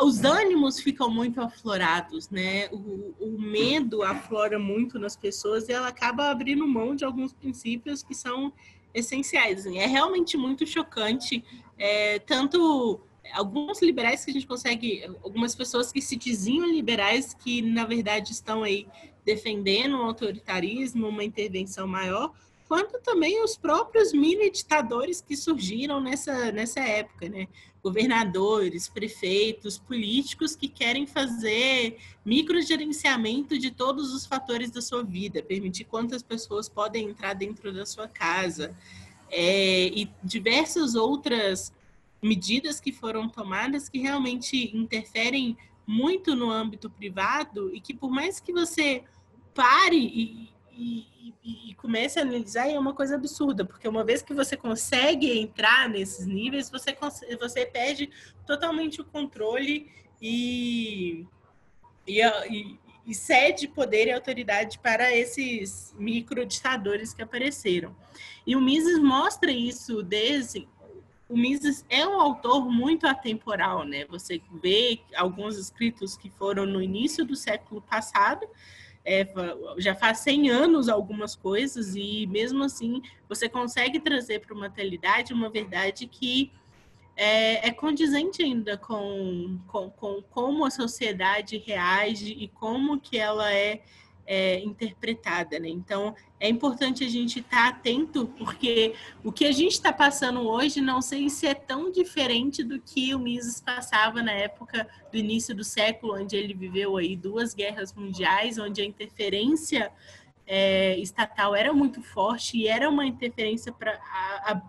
os 0.00 0.24
ânimos 0.24 0.80
ficam 0.80 1.10
muito 1.10 1.40
aflorados, 1.40 2.30
né? 2.30 2.68
O, 2.70 3.14
o, 3.20 3.38
medo 3.38 4.02
aflora 4.02 4.58
muito 4.58 4.98
nas 4.98 5.16
pessoas 5.16 5.68
e 5.68 5.72
ela 5.72 5.88
acaba 5.88 6.30
abrindo 6.30 6.66
mão 6.66 6.94
de 6.94 7.04
alguns 7.04 7.32
princípios 7.32 8.02
que 8.02 8.14
são 8.14 8.52
essenciais. 8.94 9.60
Assim. 9.60 9.78
É 9.78 9.86
realmente 9.86 10.36
muito 10.36 10.66
chocante, 10.66 11.44
é, 11.78 12.18
tanto 12.20 13.00
alguns 13.32 13.80
liberais 13.80 14.24
que 14.24 14.30
a 14.30 14.34
gente 14.34 14.46
consegue, 14.46 15.04
algumas 15.22 15.54
pessoas 15.54 15.92
que 15.92 16.00
se 16.00 16.16
diziam 16.16 16.66
liberais 16.66 17.34
que 17.34 17.62
na 17.62 17.84
verdade 17.84 18.32
estão 18.32 18.62
aí 18.62 18.86
defendendo 19.24 19.98
o 19.98 20.02
autoritarismo, 20.02 21.08
uma 21.08 21.24
intervenção 21.24 21.86
maior, 21.86 22.32
quanto 22.68 22.98
também 23.00 23.42
os 23.42 23.56
próprios 23.56 24.12
mini 24.12 24.50
ditadores 24.50 25.20
que 25.20 25.36
surgiram 25.36 26.00
nessa, 26.00 26.50
nessa 26.50 26.80
época, 26.80 27.28
né? 27.28 27.46
Governadores, 27.82 28.88
prefeitos, 28.88 29.76
políticos 29.76 30.54
que 30.54 30.68
querem 30.68 31.06
fazer 31.06 31.98
microgerenciamento 32.24 33.58
de 33.58 33.72
todos 33.72 34.14
os 34.14 34.24
fatores 34.24 34.70
da 34.70 34.80
sua 34.80 35.02
vida, 35.02 35.42
permitir 35.42 35.84
quantas 35.84 36.22
pessoas 36.22 36.68
podem 36.68 37.10
entrar 37.10 37.34
dentro 37.34 37.72
da 37.72 37.84
sua 37.84 38.08
casa, 38.08 38.74
é, 39.28 39.88
e 39.88 40.08
diversas 40.22 40.94
outras 40.94 41.72
medidas 42.22 42.80
que 42.80 42.92
foram 42.92 43.28
tomadas 43.28 43.88
que 43.88 43.98
realmente 43.98 44.74
interferem 44.76 45.56
muito 45.84 46.36
no 46.36 46.50
âmbito 46.50 46.88
privado 46.88 47.74
e 47.74 47.80
que 47.80 47.92
por 47.92 48.10
mais 48.10 48.38
que 48.38 48.52
você 48.52 49.02
pare 49.52 49.98
e, 49.98 50.52
e, 50.72 51.06
e, 51.44 51.70
e, 51.70 51.74
comece 51.74 52.18
a 52.18 52.22
analisar 52.22 52.68
é 52.68 52.78
uma 52.78 52.94
coisa 52.94 53.16
absurda, 53.16 53.64
porque 53.64 53.88
uma 53.88 54.04
vez 54.04 54.22
que 54.22 54.32
você 54.32 54.56
consegue 54.56 55.38
entrar 55.38 55.88
nesses 55.88 56.26
níveis, 56.26 56.70
você, 56.70 56.96
você 57.38 57.66
perde 57.66 58.08
totalmente 58.46 59.00
o 59.00 59.04
controle 59.04 59.90
e, 60.20 61.26
e, 62.06 62.78
e, 63.06 63.14
cede 63.14 63.66
poder 63.66 64.06
e 64.06 64.12
autoridade 64.12 64.78
para 64.78 65.14
esses 65.14 65.94
microditadores 65.98 67.12
que 67.12 67.22
apareceram. 67.22 67.94
E 68.46 68.56
o 68.56 68.60
Mises 68.60 68.98
mostra 68.98 69.50
isso 69.50 70.02
desde 70.02 70.68
o 71.32 71.36
Mises 71.36 71.82
é 71.88 72.06
um 72.06 72.20
autor 72.20 72.70
muito 72.70 73.06
atemporal, 73.06 73.84
né? 73.84 74.04
Você 74.10 74.42
vê 74.62 75.00
alguns 75.16 75.56
escritos 75.56 76.14
que 76.14 76.28
foram 76.28 76.66
no 76.66 76.82
início 76.82 77.24
do 77.24 77.34
século 77.34 77.80
passado, 77.80 78.46
é, 79.02 79.26
já 79.78 79.94
faz 79.94 80.18
100 80.18 80.50
anos 80.50 80.88
algumas 80.90 81.34
coisas, 81.34 81.96
e 81.96 82.26
mesmo 82.26 82.62
assim 82.62 83.00
você 83.26 83.48
consegue 83.48 83.98
trazer 83.98 84.40
para 84.40 84.54
uma 84.54 84.66
atualidade 84.66 85.32
uma 85.32 85.48
verdade 85.48 86.06
que 86.06 86.52
é, 87.16 87.66
é 87.66 87.72
condizente 87.72 88.42
ainda 88.42 88.76
com, 88.76 89.58
com, 89.66 89.88
com 89.90 90.22
como 90.30 90.66
a 90.66 90.70
sociedade 90.70 91.56
reage 91.56 92.30
e 92.30 92.46
como 92.46 93.00
que 93.00 93.16
ela 93.16 93.50
é 93.50 93.80
é, 94.26 94.60
interpretada, 94.60 95.58
né? 95.58 95.68
Então 95.68 96.14
é 96.38 96.48
importante 96.48 97.04
a 97.04 97.08
gente 97.08 97.40
estar 97.40 97.64
tá 97.64 97.68
atento, 97.68 98.26
porque 98.38 98.94
o 99.24 99.32
que 99.32 99.44
a 99.44 99.52
gente 99.52 99.72
está 99.72 99.92
passando 99.92 100.40
hoje 100.40 100.80
não 100.80 101.02
sei 101.02 101.28
se 101.28 101.46
é 101.46 101.54
tão 101.54 101.90
diferente 101.90 102.62
do 102.62 102.80
que 102.80 103.14
o 103.14 103.18
Mises 103.18 103.60
passava 103.60 104.22
na 104.22 104.32
época 104.32 104.88
do 105.10 105.16
início 105.16 105.54
do 105.54 105.64
século, 105.64 106.14
onde 106.14 106.36
ele 106.36 106.54
viveu 106.54 106.96
aí 106.96 107.16
duas 107.16 107.54
guerras 107.54 107.92
mundiais, 107.92 108.58
onde 108.58 108.80
a 108.80 108.84
interferência 108.84 109.92
é, 110.46 110.98
estatal 110.98 111.54
era 111.54 111.72
muito 111.72 112.02
forte 112.02 112.58
e 112.58 112.66
era 112.66 112.88
uma 112.88 113.06
interferência 113.06 113.72
para 113.72 114.00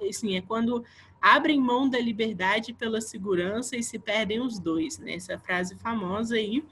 assim 0.08 0.36
é 0.36 0.42
quando 0.42 0.84
abrem 1.22 1.60
mão 1.60 1.90
da 1.90 2.00
liberdade 2.00 2.74
pela 2.74 3.00
segurança 3.00 3.76
e 3.78 3.84
se 3.84 3.98
perdem 3.98 4.42
os 4.42 4.60
dois, 4.60 5.00
né? 5.00 5.14
Essa 5.14 5.40
frase 5.40 5.76
famosa 5.78 6.36
aí 6.36 6.64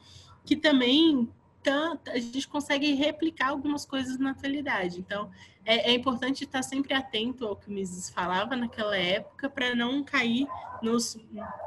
que 0.45 0.55
também 0.55 1.29
a 1.69 2.19
gente 2.19 2.47
consegue 2.47 2.93
replicar 2.93 3.49
algumas 3.49 3.85
coisas 3.85 4.17
na 4.17 4.31
atualidade. 4.31 4.99
Então, 4.99 5.29
é, 5.65 5.91
é 5.91 5.93
importante 5.93 6.43
estar 6.43 6.63
sempre 6.63 6.93
atento 6.93 7.45
ao 7.45 7.55
que 7.55 7.67
o 7.67 7.71
Mises 7.71 8.09
falava 8.09 8.55
naquela 8.55 8.97
época 8.97 9.49
para 9.49 9.75
não 9.75 10.03
cair 10.03 10.47
nos 10.81 11.17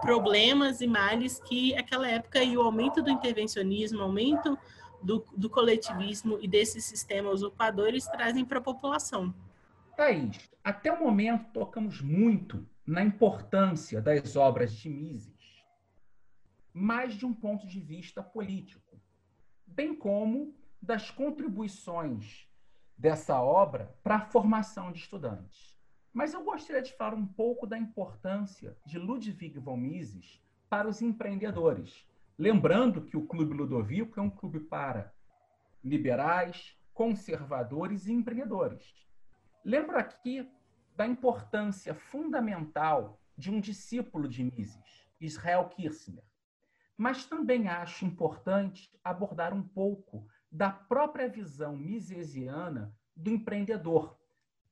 problemas 0.01 0.81
e 0.81 0.87
males 0.87 1.39
que 1.39 1.75
aquela 1.77 2.09
época 2.09 2.43
e 2.43 2.57
o 2.57 2.63
aumento 2.63 3.03
do 3.03 3.11
intervencionismo, 3.11 4.03
aumento 4.03 4.59
do, 5.01 5.25
do 5.37 5.49
coletivismo 5.49 6.39
e 6.41 6.49
desses 6.49 6.85
sistemas 6.85 7.35
usurpadores 7.35 8.07
trazem 8.07 8.45
para 8.45 8.59
a 8.59 8.63
população. 8.63 9.33
Thaís, 9.97 10.51
até 10.63 10.91
o 10.91 10.99
momento 10.99 11.53
tocamos 11.53 12.01
muito 12.01 12.67
na 12.85 13.03
importância 13.03 14.01
das 14.03 14.35
obras 14.35 14.73
de 14.73 14.89
Mises, 14.89 15.33
mais 16.73 17.15
de 17.15 17.25
um 17.25 17.33
ponto 17.33 17.67
de 17.67 17.81
vista 17.81 18.23
político 18.23 18.84
bem 19.75 19.95
como 19.95 20.55
das 20.81 21.11
contribuições 21.11 22.49
dessa 22.97 23.41
obra 23.41 23.93
para 24.03 24.17
a 24.17 24.21
formação 24.21 24.93
de 24.93 25.01
estudantes. 25.01 25.77
Mas 26.13 26.33
eu 26.33 26.45
gostaria 26.45 26.81
de 26.81 26.93
falar 26.93 27.15
um 27.15 27.27
pouco 27.27 27.67
da 27.67 27.77
importância 27.77 28.77
de 28.87 28.99
Ludwig 28.99 29.59
von 29.59 29.77
Mises 29.77 30.41
para 30.71 30.89
os 30.89 31.03
empreendedores. 31.03 32.07
Lembrando 32.39 33.03
que 33.03 33.17
o 33.17 33.27
Clube 33.27 33.55
Ludovico 33.55 34.21
é 34.21 34.23
um 34.23 34.31
clube 34.31 34.61
para 34.61 35.13
liberais, 35.83 36.77
conservadores 36.93 38.07
e 38.07 38.13
empreendedores. 38.13 39.09
Lembro 39.65 39.99
aqui 39.99 40.49
da 40.95 41.07
importância 41.07 41.95
fundamental 41.95 43.19
de 43.37 43.51
um 43.51 43.61
discípulo 43.61 44.29
de 44.29 44.45
Mises, 44.45 45.09
Israel 45.21 45.69
Kirsner, 45.69 46.23
mas 46.97 47.27
também 47.27 47.69
acho 47.69 48.05
importante 48.05 48.91
abordar 49.03 49.53
um 49.53 49.63
pouco 49.63 50.27
da 50.51 50.71
própria 50.71 51.29
visão 51.29 51.77
misesiana 51.77 52.95
do 53.17 53.31
empreendedor, 53.31 54.17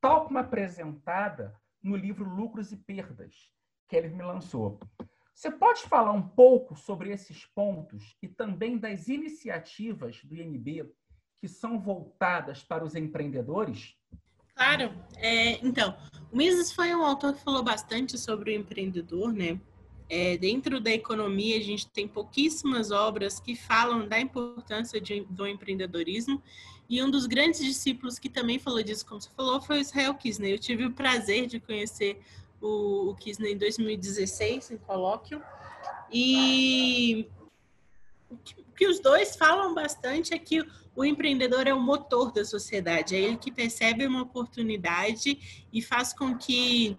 tal 0.01 0.27
como 0.27 0.39
apresentada 0.39 1.55
no 1.83 1.97
livro 1.97 2.29
Lucros 2.29 2.73
e 2.73 2.77
Perdas, 2.77 3.51
que 3.89 3.97
ele 3.97 4.09
me 4.09 4.23
lançou. 4.23 4.79
Você 5.35 5.51
pode 5.51 5.83
falar 5.83 6.13
um 6.13 6.29
pouco 6.29 6.77
sobre 6.77 7.11
esses 7.11 7.47
pontos 7.47 8.17
e 8.23 8.29
também 8.29 8.79
das 8.79 9.09
iniciativas 9.09 10.23
do 10.25 10.37
INB 10.37 10.93
que 11.41 11.49
são 11.49 11.81
voltadas 11.81 12.63
para 12.63 12.85
os 12.85 12.95
empreendedores? 12.95 13.97
Claro. 14.55 14.95
É, 15.17 15.53
então, 15.67 15.97
o 16.31 16.37
Mises 16.37 16.73
foi 16.73 16.95
um 16.95 17.05
autor 17.05 17.35
que 17.35 17.43
falou 17.43 17.65
bastante 17.65 18.17
sobre 18.17 18.53
o 18.53 18.61
empreendedor, 18.61 19.33
né? 19.33 19.61
É, 20.15 20.37
dentro 20.37 20.79
da 20.79 20.91
economia, 20.91 21.57
a 21.57 21.63
gente 21.63 21.89
tem 21.89 22.07
pouquíssimas 22.07 22.91
obras 22.91 23.41
que 23.41 23.57
falam 23.57 24.07
da 24.07 24.21
importância 24.21 25.01
de, 25.01 25.23
do 25.23 25.47
empreendedorismo. 25.47 26.43
E 26.87 27.03
um 27.03 27.11
dos 27.11 27.25
grandes 27.25 27.61
discípulos 27.61 28.19
que 28.19 28.29
também 28.29 28.59
falou 28.59 28.83
disso, 28.83 29.07
como 29.07 29.23
você 29.23 29.31
falou, 29.35 29.59
foi 29.63 29.79
o 29.79 29.81
Israel 29.81 30.13
Kisner. 30.13 30.51
Eu 30.51 30.59
tive 30.59 30.85
o 30.85 30.93
prazer 30.93 31.47
de 31.47 31.59
conhecer 31.59 32.21
o, 32.61 33.09
o 33.09 33.15
Kisner 33.15 33.53
em 33.53 33.57
2016, 33.57 34.73
em 34.73 34.77
colóquio. 34.77 35.43
E 36.13 37.27
o 38.29 38.37
que, 38.37 38.55
que 38.77 38.87
os 38.87 39.01
dois 39.01 39.35
falam 39.35 39.73
bastante 39.73 40.35
é 40.35 40.39
que 40.39 40.63
o 40.95 41.07
empreendedor 41.07 41.67
é 41.67 41.73
o 41.73 41.81
motor 41.81 42.31
da 42.31 42.45
sociedade, 42.45 43.17
é 43.17 43.19
ele 43.19 43.39
que 43.39 43.51
percebe 43.51 44.07
uma 44.07 44.21
oportunidade 44.21 45.67
e 45.73 45.81
faz 45.81 46.13
com 46.13 46.37
que 46.37 46.99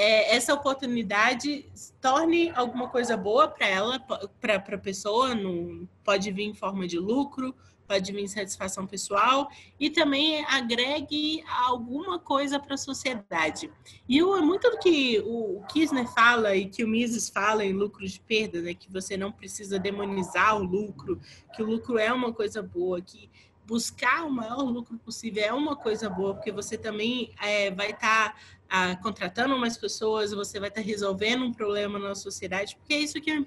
é, 0.00 0.34
essa 0.34 0.54
oportunidade 0.54 1.66
torne 2.00 2.50
alguma 2.56 2.88
coisa 2.88 3.18
boa 3.18 3.46
para 3.46 3.66
ela, 3.68 4.00
para 4.40 4.56
a 4.56 4.78
pessoa, 4.78 5.34
no, 5.34 5.86
pode 6.02 6.32
vir 6.32 6.44
em 6.44 6.54
forma 6.54 6.86
de 6.86 6.98
lucro, 6.98 7.54
pode 7.86 8.10
vir 8.10 8.22
em 8.22 8.26
satisfação 8.26 8.86
pessoal 8.86 9.50
e 9.78 9.90
também 9.90 10.42
agregue 10.46 11.44
alguma 11.46 12.18
coisa 12.18 12.58
para 12.58 12.76
a 12.76 12.78
sociedade. 12.78 13.70
E 14.08 14.22
o, 14.22 14.40
muito 14.40 14.70
do 14.70 14.78
que 14.78 15.20
o 15.20 15.62
Kisner 15.70 16.06
fala 16.14 16.56
e 16.56 16.64
que 16.64 16.82
o 16.82 16.88
Mises 16.88 17.28
fala 17.28 17.62
em 17.62 17.74
lucros 17.74 18.12
de 18.12 18.20
perda, 18.20 18.62
né, 18.62 18.72
que 18.72 18.90
você 18.90 19.18
não 19.18 19.30
precisa 19.30 19.78
demonizar 19.78 20.56
o 20.56 20.62
lucro, 20.62 21.20
que 21.54 21.62
o 21.62 21.66
lucro 21.66 21.98
é 21.98 22.10
uma 22.10 22.32
coisa 22.32 22.62
boa, 22.62 23.02
que 23.02 23.28
buscar 23.66 24.24
o 24.24 24.30
maior 24.30 24.62
lucro 24.62 24.98
possível 24.98 25.44
é 25.44 25.52
uma 25.52 25.76
coisa 25.76 26.08
boa, 26.08 26.34
porque 26.34 26.50
você 26.50 26.78
também 26.78 27.32
é, 27.40 27.70
vai 27.70 27.90
estar 27.90 28.32
tá 28.32 28.36
a, 28.70 28.94
contratando 28.94 29.58
mais 29.58 29.76
pessoas, 29.76 30.30
você 30.30 30.60
vai 30.60 30.68
estar 30.68 30.80
resolvendo 30.80 31.44
um 31.44 31.52
problema 31.52 31.98
na 31.98 32.14
sociedade, 32.14 32.76
porque 32.76 32.94
é 32.94 32.98
isso 33.00 33.20
que 33.20 33.32
o 33.32 33.46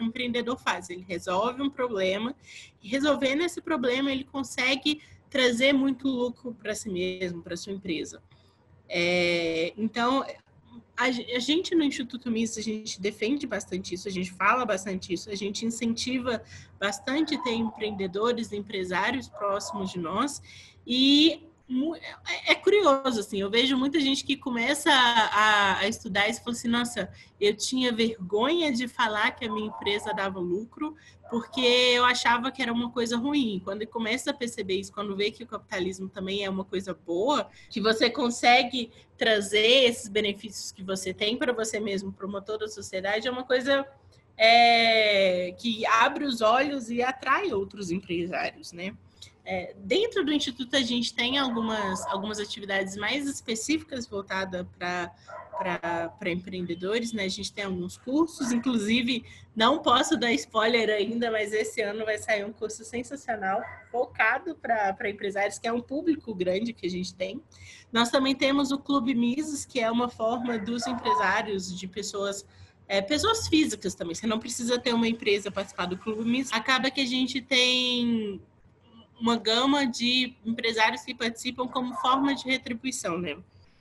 empreendedor 0.00 0.58
faz. 0.58 0.90
Ele 0.90 1.04
resolve 1.08 1.62
um 1.62 1.70
problema 1.70 2.34
e 2.82 2.88
resolvendo 2.88 3.42
esse 3.42 3.60
problema 3.60 4.10
ele 4.10 4.24
consegue 4.24 5.00
trazer 5.30 5.72
muito 5.72 6.08
lucro 6.08 6.52
para 6.54 6.74
si 6.74 6.90
mesmo, 6.90 7.40
para 7.40 7.56
sua 7.56 7.72
empresa. 7.72 8.20
É, 8.88 9.72
então, 9.76 10.24
a, 10.96 11.04
a, 11.04 11.38
gente 11.38 11.74
no 11.76 11.84
Instituto 11.84 12.28
Mises, 12.28 12.58
a 12.58 12.62
gente 12.62 13.00
defende 13.00 13.46
bastante 13.46 13.94
isso, 13.94 14.08
a 14.08 14.10
gente 14.10 14.32
fala 14.32 14.64
bastante 14.64 15.12
isso, 15.12 15.30
a 15.30 15.36
gente 15.36 15.64
incentiva 15.64 16.42
bastante 16.80 17.40
ter 17.44 17.52
empreendedores, 17.52 18.52
empresários 18.52 19.28
próximos 19.28 19.92
de 19.92 20.00
nós 20.00 20.42
e 20.84 21.46
é, 21.96 22.52
é 22.52 22.54
curioso, 22.54 23.20
assim, 23.20 23.40
eu 23.40 23.50
vejo 23.50 23.76
muita 23.76 23.98
gente 23.98 24.24
que 24.24 24.36
começa 24.36 24.90
a, 24.92 25.78
a, 25.78 25.88
estudar 25.88 26.28
e 26.28 26.34
fala 26.34 26.50
assim, 26.50 26.68
nossa, 26.68 27.10
eu 27.40 27.56
tinha 27.56 27.90
vergonha 27.90 28.70
de 28.70 28.86
falar 28.86 29.30
que 29.32 29.46
a 29.46 29.52
minha 29.52 29.68
empresa 29.68 30.12
dava 30.12 30.38
lucro, 30.38 30.94
porque 31.30 31.60
eu 31.60 32.04
achava 32.04 32.52
que 32.52 32.62
era 32.62 32.72
uma 32.72 32.90
coisa 32.90 33.16
ruim. 33.16 33.60
Quando 33.64 33.86
começa 33.86 34.30
a 34.30 34.34
perceber 34.34 34.78
isso, 34.78 34.92
quando 34.92 35.16
vê 35.16 35.30
que 35.30 35.42
o 35.42 35.46
capitalismo 35.46 36.08
também 36.08 36.44
é 36.44 36.50
uma 36.50 36.64
coisa 36.64 36.92
boa, 36.94 37.48
que 37.70 37.80
você 37.80 38.10
consegue 38.10 38.90
trazer 39.16 39.84
esses 39.84 40.08
benefícios 40.08 40.70
que 40.70 40.82
você 40.82 41.14
tem 41.14 41.36
para 41.36 41.52
você 41.52 41.80
mesmo, 41.80 42.12
promotor 42.12 42.58
da 42.58 42.68
sociedade, 42.68 43.26
é 43.26 43.30
uma 43.30 43.44
coisa 43.44 43.86
é, 44.36 45.54
que 45.58 45.86
abre 45.86 46.24
os 46.24 46.42
olhos 46.42 46.90
e 46.90 47.02
atrai 47.02 47.52
outros 47.52 47.90
empresários, 47.90 48.72
né? 48.72 48.94
É, 49.46 49.74
dentro 49.78 50.24
do 50.24 50.32
Instituto, 50.32 50.74
a 50.74 50.80
gente 50.80 51.12
tem 51.12 51.36
algumas, 51.36 52.06
algumas 52.06 52.38
atividades 52.38 52.96
mais 52.96 53.28
específicas 53.28 54.06
voltadas 54.06 54.66
para 54.78 56.30
empreendedores, 56.30 57.12
né? 57.12 57.24
A 57.24 57.28
gente 57.28 57.52
tem 57.52 57.64
alguns 57.64 57.98
cursos, 57.98 58.50
inclusive, 58.52 59.22
não 59.54 59.80
posso 59.80 60.16
dar 60.16 60.32
spoiler 60.32 60.88
ainda, 60.88 61.30
mas 61.30 61.52
esse 61.52 61.82
ano 61.82 62.06
vai 62.06 62.16
sair 62.16 62.42
um 62.42 62.54
curso 62.54 62.84
sensacional, 62.84 63.62
focado 63.92 64.54
para 64.54 65.10
empresários, 65.10 65.58
que 65.58 65.68
é 65.68 65.72
um 65.72 65.80
público 65.80 66.34
grande 66.34 66.72
que 66.72 66.86
a 66.86 66.90
gente 66.90 67.14
tem. 67.14 67.42
Nós 67.92 68.08
também 68.08 68.34
temos 68.34 68.72
o 68.72 68.78
Clube 68.78 69.14
Mises, 69.14 69.66
que 69.66 69.78
é 69.78 69.90
uma 69.90 70.08
forma 70.08 70.58
dos 70.58 70.86
empresários, 70.86 71.78
de 71.78 71.86
pessoas 71.86 72.46
é, 72.86 73.00
pessoas 73.00 73.48
físicas 73.48 73.94
também. 73.94 74.14
Você 74.14 74.26
não 74.26 74.38
precisa 74.38 74.78
ter 74.78 74.92
uma 74.92 75.08
empresa 75.08 75.50
participar 75.50 75.86
do 75.86 75.96
Clube 75.96 76.22
Mises. 76.22 76.52
Acaba 76.52 76.90
que 76.90 77.00
a 77.00 77.06
gente 77.06 77.40
tem 77.40 78.42
uma 79.20 79.36
gama 79.36 79.86
de 79.86 80.34
empresários 80.44 81.02
que 81.02 81.14
participam 81.14 81.68
como 81.68 81.94
forma 81.94 82.34
de 82.34 82.44
retribuição, 82.44 83.18
né? 83.18 83.36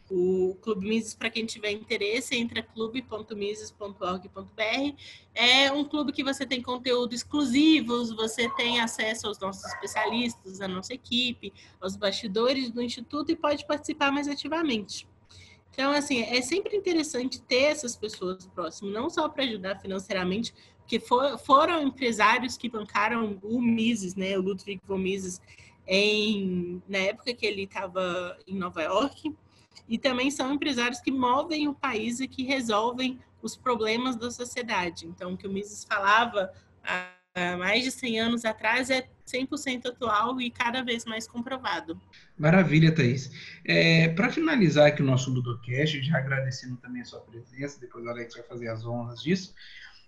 O 0.09 0.57
Clube 0.61 0.87
Mises, 0.87 1.15
para 1.15 1.29
quem 1.29 1.45
tiver 1.45 1.71
interesse, 1.71 2.35
entra 2.35 2.61
clube.mises.org.br. 2.61 4.95
É 5.33 5.71
um 5.71 5.85
clube 5.85 6.11
que 6.11 6.23
você 6.23 6.45
tem 6.45 6.61
conteúdo 6.61 7.15
exclusivos, 7.15 8.11
você 8.11 8.49
tem 8.49 8.79
acesso 8.79 9.27
aos 9.27 9.39
nossos 9.39 9.63
especialistas, 9.65 10.61
à 10.61 10.67
nossa 10.67 10.93
equipe, 10.93 11.53
aos 11.81 11.95
bastidores 11.95 12.69
do 12.69 12.81
Instituto 12.81 13.31
e 13.31 13.35
pode 13.35 13.65
participar 13.65 14.11
mais 14.11 14.27
ativamente. 14.27 15.07
Então, 15.73 15.91
assim, 15.91 16.21
é 16.21 16.39
sempre 16.41 16.77
interessante 16.77 17.41
ter 17.41 17.63
essas 17.63 17.95
pessoas 17.95 18.45
próximas, 18.45 18.93
não 18.93 19.09
só 19.09 19.27
para 19.27 19.43
ajudar 19.43 19.79
financeiramente, 19.79 20.53
que 20.93 20.99
for, 20.99 21.39
foram 21.39 21.81
empresários 21.81 22.55
que 22.55 22.69
bancaram 22.69 23.39
o 23.41 23.59
Mises, 23.59 24.13
né, 24.13 24.37
o 24.37 24.41
Ludwig 24.41 24.79
von 24.85 24.99
Mises, 24.99 25.41
em, 25.87 26.83
na 26.87 26.99
época 26.99 27.33
que 27.33 27.47
ele 27.47 27.63
estava 27.63 28.37
em 28.45 28.55
Nova 28.55 28.83
York, 28.83 29.33
e 29.89 29.97
também 29.97 30.29
são 30.29 30.53
empresários 30.53 31.01
que 31.01 31.09
movem 31.09 31.67
o 31.67 31.73
país 31.73 32.19
e 32.19 32.27
que 32.27 32.43
resolvem 32.43 33.19
os 33.41 33.57
problemas 33.57 34.15
da 34.15 34.29
sociedade. 34.29 35.07
Então, 35.07 35.33
o 35.33 35.37
que 35.37 35.47
o 35.47 35.51
Mises 35.51 35.83
falava 35.83 36.53
há 36.83 37.57
mais 37.57 37.83
de 37.83 37.89
100 37.89 38.19
anos 38.19 38.45
atrás 38.45 38.91
é 38.91 39.09
100% 39.25 39.87
atual 39.87 40.39
e 40.39 40.51
cada 40.51 40.83
vez 40.83 41.05
mais 41.05 41.27
comprovado. 41.27 41.99
Maravilha, 42.37 42.93
Thaís. 42.93 43.31
É, 43.65 44.09
Para 44.09 44.29
finalizar 44.29 44.89
aqui 44.89 45.01
o 45.01 45.05
nosso 45.05 45.31
Ludocast, 45.31 46.03
já 46.03 46.19
agradecendo 46.19 46.77
também 46.77 47.01
a 47.01 47.05
sua 47.05 47.21
presença, 47.21 47.79
depois 47.79 48.05
o 48.05 48.09
Alex 48.09 48.35
vai 48.35 48.43
fazer 48.43 48.67
as 48.67 48.85
honras 48.85 49.23
disso, 49.23 49.55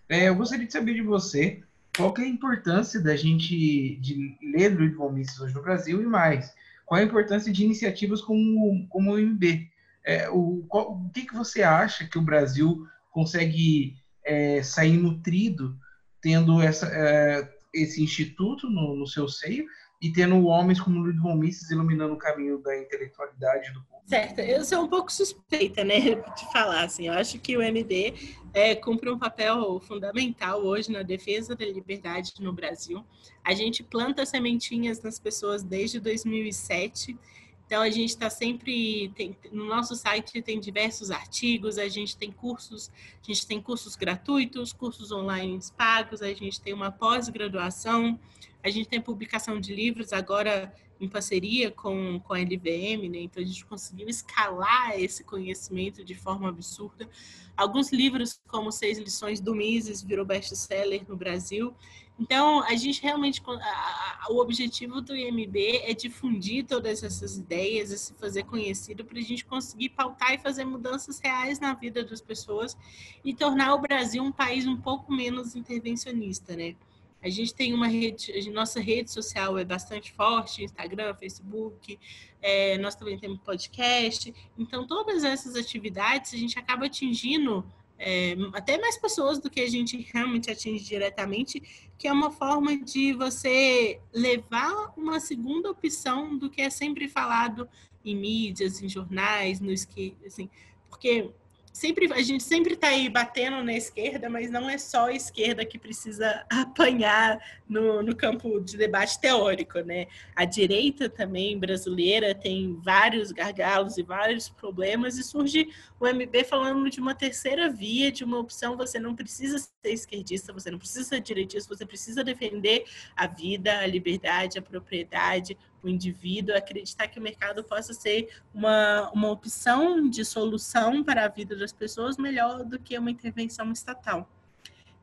é, 0.10 0.30
eu 0.30 0.36
gostaria 0.36 0.66
de 0.66 0.74
saber 0.74 0.94
de 0.94 1.02
você 1.02 1.64
qual 1.96 2.14
é 2.18 2.22
a 2.22 2.28
importância 2.28 3.00
da 3.00 3.16
gente 3.16 3.96
de 3.98 4.38
ler 4.42 4.70
Ludwig 4.70 4.96
von 4.96 5.12
Mises 5.12 5.40
hoje 5.40 5.54
no 5.54 5.62
Brasil 5.62 6.02
e 6.02 6.06
mais, 6.06 6.54
qual 6.86 7.00
a 7.00 7.04
importância 7.04 7.52
de 7.52 7.64
iniciativas 7.64 8.22
como, 8.22 8.86
como 8.90 9.14
o 9.14 9.20
MB? 9.20 9.70
É, 10.04 10.30
o, 10.30 10.64
qual, 10.68 10.92
o 10.92 11.10
que, 11.10 11.26
que 11.26 11.34
você 11.34 11.64
acha 11.64 12.06
que 12.06 12.18
o 12.18 12.22
Brasil 12.22 12.86
consegue 13.10 13.96
é, 14.24 14.62
sair 14.62 14.98
nutrido 14.98 15.78
tendo 16.22 16.62
essa, 16.62 16.88
é, 16.88 17.50
esse 17.74 18.04
instituto 18.04 18.70
no, 18.70 18.96
no, 18.96 19.08
seu 19.08 19.28
seio 19.28 19.66
e 20.02 20.12
tendo 20.12 20.46
homens 20.46 20.80
como 20.80 21.00
Ludwig 21.00 21.20
von 21.20 21.36
Mises 21.36 21.70
iluminando 21.72 22.14
o 22.14 22.18
caminho 22.18 22.58
da 22.60 22.78
intelectualidade 22.78 23.72
do 23.74 23.82
povo? 23.84 24.02
Certo, 24.06 24.40
eu 24.40 24.64
sou 24.64 24.84
um 24.84 24.88
pouco 24.88 25.12
suspeita, 25.12 25.84
né, 25.84 26.00
de 26.36 26.52
falar 26.52 26.84
assim. 26.84 27.08
Eu 27.08 27.14
acho 27.14 27.40
que 27.40 27.58
o 27.58 27.62
MD 27.62 28.14
é, 28.54 28.76
cumpre 28.76 29.10
um 29.10 29.18
papel 29.18 29.80
fundamental 29.80 30.62
hoje 30.62 30.92
na 30.92 31.02
defesa 31.02 31.56
da 31.56 31.66
liberdade 31.66 32.34
no 32.40 32.54
Brasil. 32.54 33.04
A 33.44 33.54
gente 33.54 33.84
planta 33.84 34.26
sementinhas 34.26 35.02
nas 35.02 35.20
pessoas 35.20 35.64
desde 35.64 36.00
2007. 36.00 37.18
Então 37.66 37.82
a 37.82 37.90
gente 37.90 38.10
está 38.10 38.30
sempre 38.30 39.10
tem, 39.16 39.36
no 39.52 39.66
nosso 39.66 39.96
site 39.96 40.42
tem 40.42 40.60
diversos 40.60 41.10
artigos, 41.10 41.78
a 41.78 41.88
gente 41.88 42.16
tem 42.16 42.32
cursos, 42.32 42.92
a 43.24 43.26
gente 43.26 43.46
tem 43.48 43.62
cursos 43.62 43.96
gratuitos, 43.96 44.72
cursos 44.72 45.12
online 45.12 45.60
pagos, 45.76 46.22
a 46.22 46.32
gente 46.34 46.62
tem 46.62 46.74
uma 46.74 46.92
pós-graduação, 46.92 48.20
a 48.64 48.70
gente 48.70 48.88
tem 48.88 49.02
publicação 49.02 49.60
de 49.60 49.74
livros 49.74 50.14
agora 50.14 50.72
em 51.00 51.10
parceria 51.10 51.72
com, 51.72 52.20
com 52.20 52.34
a 52.34 52.40
LVM, 52.40 53.10
né? 53.10 53.20
Então 53.20 53.44
a 53.44 53.46
gente 53.46 53.66
conseguiu 53.66 54.08
escalar 54.08 54.98
esse 55.00 55.24
conhecimento 55.24 56.04
de 56.04 56.16
forma 56.16 56.48
absurda. 56.48 57.10
Alguns 57.56 57.92
livros, 57.92 58.40
como 58.48 58.72
Seis 58.72 58.98
Lições 58.98 59.40
do 59.40 59.54
Mises, 59.54 60.02
virou 60.02 60.26
best-seller 60.26 61.04
no 61.08 61.16
Brasil. 61.16 61.76
Então, 62.18 62.64
a 62.64 62.76
gente 62.76 63.02
realmente, 63.02 63.42
a, 63.46 63.52
a, 63.52 64.28
o 64.32 64.38
objetivo 64.38 65.02
do 65.02 65.16
IMB 65.16 65.82
é 65.84 65.94
difundir 65.94 66.66
todas 66.66 67.04
essas 67.04 67.38
ideias, 67.38 67.92
e 67.92 67.98
se 67.98 68.14
fazer 68.14 68.44
conhecido 68.44 69.04
para 69.04 69.20
a 69.20 69.22
gente 69.22 69.46
conseguir 69.46 69.90
pautar 69.90 70.34
e 70.34 70.38
fazer 70.38 70.64
mudanças 70.64 71.20
reais 71.20 71.60
na 71.60 71.74
vida 71.74 72.04
das 72.04 72.22
pessoas 72.22 72.78
e 73.24 73.34
tornar 73.34 73.74
o 73.74 73.82
Brasil 73.82 74.24
um 74.24 74.32
país 74.32 74.66
um 74.66 74.78
pouco 74.78 75.12
menos 75.12 75.56
intervencionista, 75.56 76.56
né? 76.56 76.76
A 77.22 77.30
gente 77.30 77.56
tem 77.56 77.74
uma 77.74 77.88
rede, 77.88 78.52
nossa 78.52 78.80
rede 78.80 79.12
social 79.12 79.58
é 79.58 79.66
bastante 79.66 80.12
forte, 80.12 80.64
Instagram, 80.64 81.16
Facebook, 81.16 82.00
é, 82.40 82.78
nós 82.78 82.96
também 82.96 83.18
temos 83.18 83.40
podcast. 83.40 84.32
Então, 84.56 84.86
todas 84.86 85.24
essas 85.24 85.56
atividades 85.56 86.36
a 86.36 86.38
gente 86.38 86.60
acaba 86.60 86.86
atingindo 86.86 87.66
é, 87.98 88.36
até 88.54 88.78
mais 88.78 88.98
pessoas 88.98 89.40
do 89.40 89.50
que 89.50 89.62
a 89.62 89.70
gente 89.70 90.08
realmente 90.14 90.52
atinge 90.52 90.84
diretamente, 90.84 91.62
que 91.98 92.08
é 92.08 92.12
uma 92.12 92.32
forma 92.32 92.78
de 92.78 93.14
você 93.14 94.00
levar 94.14 94.94
uma 94.98 95.20
segunda 95.20 95.72
opção 95.72 96.38
do 96.38 96.50
que 96.50 96.62
é 96.62 96.70
sempre 96.70 97.08
falado 97.08 97.68
em 98.04 98.16
mídias, 98.16 98.82
em 98.82 98.90
jornais, 98.90 99.60
no 99.60 99.72
assim, 99.72 100.50
porque 100.90 101.32
sempre 101.76 102.12
a 102.14 102.22
gente 102.22 102.42
sempre 102.42 102.74
está 102.74 102.88
aí 102.88 103.10
batendo 103.10 103.62
na 103.62 103.74
esquerda, 103.74 104.30
mas 104.30 104.50
não 104.50 104.70
é 104.70 104.78
só 104.78 105.08
a 105.08 105.14
esquerda 105.14 105.66
que 105.66 105.78
precisa 105.78 106.46
apanhar 106.50 107.38
no, 107.68 108.02
no 108.02 108.16
campo 108.16 108.62
de 108.62 108.78
debate 108.78 109.20
teórico, 109.20 109.80
né? 109.82 110.08
A 110.34 110.46
direita 110.46 111.10
também 111.10 111.60
brasileira 111.60 112.34
tem 112.34 112.80
vários 112.82 113.34
gargalos 113.34 113.98
e 113.98 114.04
vários 114.04 114.48
problemas 114.48 115.18
e 115.18 115.24
surge 115.24 115.68
o 116.00 116.08
MB 116.08 116.46
falando 116.46 116.90
de 116.90 117.02
uma 117.02 117.14
terceira 117.14 117.70
via, 117.70 118.10
de 118.10 118.24
uma 118.24 118.40
opção. 118.40 118.78
Você 118.78 118.98
não 118.98 119.14
precisa 119.14 119.60
ser 119.60 119.92
esquerdista, 119.92 120.54
você 120.54 120.72
não 120.72 120.80
precisa 120.80 121.04
ser 121.04 121.20
direitista, 121.20 121.76
você 121.76 121.86
precisa 121.86 122.24
defender 122.24 122.86
a 123.18 123.28
vida, 123.28 123.80
a 123.80 123.86
liberdade, 123.86 124.58
a 124.58 124.62
propriedade, 124.62 125.58
o 125.86 125.90
indivíduo, 125.90 126.56
acreditar 126.56 127.08
que 127.08 127.20
o 127.20 127.22
mercado 127.22 127.64
possa 127.64 127.94
ser 127.94 128.30
uma, 128.54 129.10
uma 129.12 129.30
opção 129.30 130.10
de 130.10 130.26
solução 130.26 131.04
para 131.04 131.26
a 131.26 131.28
vida 131.28 131.56
das 131.56 131.72
pessoas 131.72 132.18
melhor 132.18 132.64
do 132.64 132.80
que 132.80 132.98
uma 132.98 133.12
intervenção 133.12 133.72
estatal. 133.72 134.30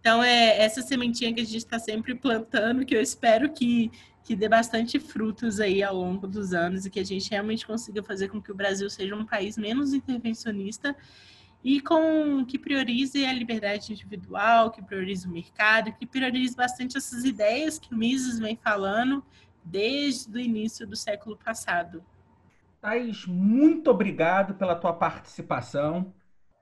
Então, 0.01 0.23
é 0.23 0.61
essa 0.61 0.83
sementinha 0.83 1.33
que 1.33 1.41
a 1.41 1.45
gente 1.45 1.59
está 1.59 1.79
sempre 1.79 2.15
plantando, 2.15 2.85
que 2.85 2.95
eu 2.95 3.01
espero 3.01 3.53
que, 3.53 3.89
que 4.25 4.35
dê 4.35 4.49
bastante 4.49 4.99
frutos 4.99 5.61
aí 5.61 5.81
ao 5.81 5.95
longo 5.95 6.27
dos 6.27 6.53
anos 6.53 6.85
e 6.85 6.91
que 6.91 6.99
a 6.99 7.05
gente 7.05 7.31
realmente 7.31 7.65
consiga 7.65 8.03
fazer 8.03 8.29
com 8.29 8.43
que 8.43 8.51
o 8.51 8.55
Brasil 8.55 8.91
seja 8.91 9.15
um 9.15 9.25
país 9.25 9.57
menos 9.57 9.95
intervencionista 9.95 10.97
e 11.63 11.81
com 11.81 12.45
que 12.45 12.59
priorize 12.59 13.25
a 13.25 13.33
liberdade 13.33 13.93
individual, 13.93 14.73
que 14.73 14.83
priorize 14.83 15.27
o 15.29 15.31
mercado, 15.31 15.93
que 15.93 16.05
priorize 16.05 16.57
bastante 16.57 16.97
essas 16.97 17.25
ideias 17.25 17.79
que 17.79 17.95
o 17.95 17.97
Mises 17.97 18.41
vem 18.41 18.57
falando 18.57 19.25
desde 19.65 20.37
o 20.37 20.41
início 20.41 20.87
do 20.87 20.97
século 20.97 21.37
passado. 21.37 22.05
Thaís, 22.81 23.27
muito 23.27 23.91
obrigado 23.91 24.55
pela 24.55 24.75
tua 24.75 24.93
participação. 24.93 26.13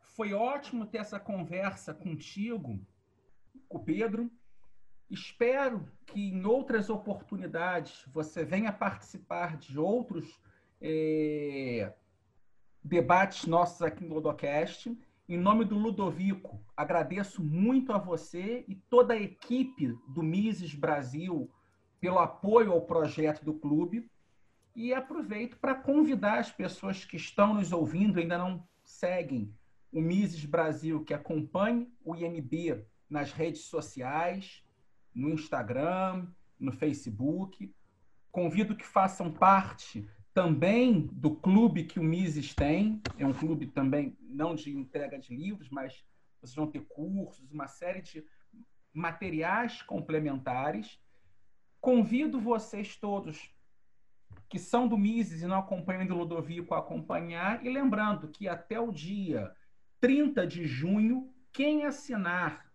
Foi 0.03 0.35
ótimo 0.35 0.85
ter 0.85 0.99
essa 0.99 1.19
conversa 1.19 1.95
contigo, 1.95 2.79
com 3.69 3.79
o 3.79 3.83
Pedro. 3.83 4.31
Espero 5.11 5.91
que 6.07 6.21
em 6.21 6.45
outras 6.45 6.91
oportunidades 6.91 8.05
você 8.13 8.45
venha 8.45 8.71
participar 8.73 9.57
de 9.57 9.79
outros 9.79 10.39
é, 10.81 11.93
debates 12.85 13.47
nossos 13.47 13.81
aqui 13.83 14.05
no 14.05 14.15
Ludocast. 14.15 14.95
Em 15.29 15.39
nome 15.39 15.65
do 15.65 15.79
Ludovico, 15.79 16.61
agradeço 16.77 17.43
muito 17.43 17.93
a 17.93 17.99
você 17.99 18.65
e 18.69 18.75
toda 18.75 19.15
a 19.15 19.21
equipe 19.21 19.97
do 20.09 20.23
Mises 20.23 20.75
Brasil 20.75 21.51
pelo 22.01 22.19
apoio 22.19 22.73
ao 22.73 22.81
projeto 22.83 23.45
do 23.45 23.55
clube. 23.55 24.11
E 24.75 24.95
aproveito 24.95 25.57
para 25.59 25.75
convidar 25.75 26.39
as 26.39 26.51
pessoas 26.51 27.05
que 27.05 27.17
estão 27.17 27.55
nos 27.55 27.73
ouvindo, 27.73 28.19
ainda 28.19 28.39
não 28.39 28.67
seguem 28.85 29.53
o 29.93 30.01
Mises 30.01 30.45
Brasil, 30.45 31.05
que 31.05 31.13
acompanhe 31.13 31.93
o 32.05 32.15
IMB 32.15 32.85
nas 33.09 33.33
redes 33.33 33.63
sociais, 33.63 34.65
no 35.15 35.31
Instagram, 35.31 36.27
no 36.59 36.73
Facebook. 36.73 37.75
Convido 38.31 38.77
que 38.77 38.87
façam 38.87 39.33
parte 39.33 40.09
também 40.33 41.09
do 41.13 41.35
clube 41.35 41.85
que 41.85 41.99
o 41.99 42.05
Mises 42.05 42.55
tem. 42.55 43.03
É 43.19 43.27
um 43.27 43.33
clube 43.33 43.67
também 43.67 44.17
não 44.21 44.55
de 44.55 44.71
entrega 44.77 45.19
de 45.19 45.35
livros, 45.35 45.69
mas 45.69 46.05
vocês 46.41 46.55
vão 46.55 46.71
ter 46.71 46.81
cursos, 46.87 47.51
uma 47.51 47.67
série 47.67 48.01
de 48.01 48.25
materiais 48.93 49.83
complementares. 49.83 50.99
Convido 51.81 52.41
vocês 52.41 52.97
todos 52.97 53.51
que 54.49 54.59
são 54.59 54.89
do 54.89 54.99
Mises 54.99 55.43
e 55.43 55.47
não 55.47 55.59
acompanham 55.59 56.07
do 56.07 56.17
Ludovico 56.17 56.75
a 56.75 56.79
acompanhar. 56.79 57.65
E 57.65 57.69
lembrando 57.69 58.29
que 58.29 58.49
até 58.49 58.81
o 58.81 58.91
dia 58.91 59.55
30 60.01 60.47
de 60.47 60.67
junho, 60.67 61.33
quem 61.53 61.85
assinar 61.85 62.69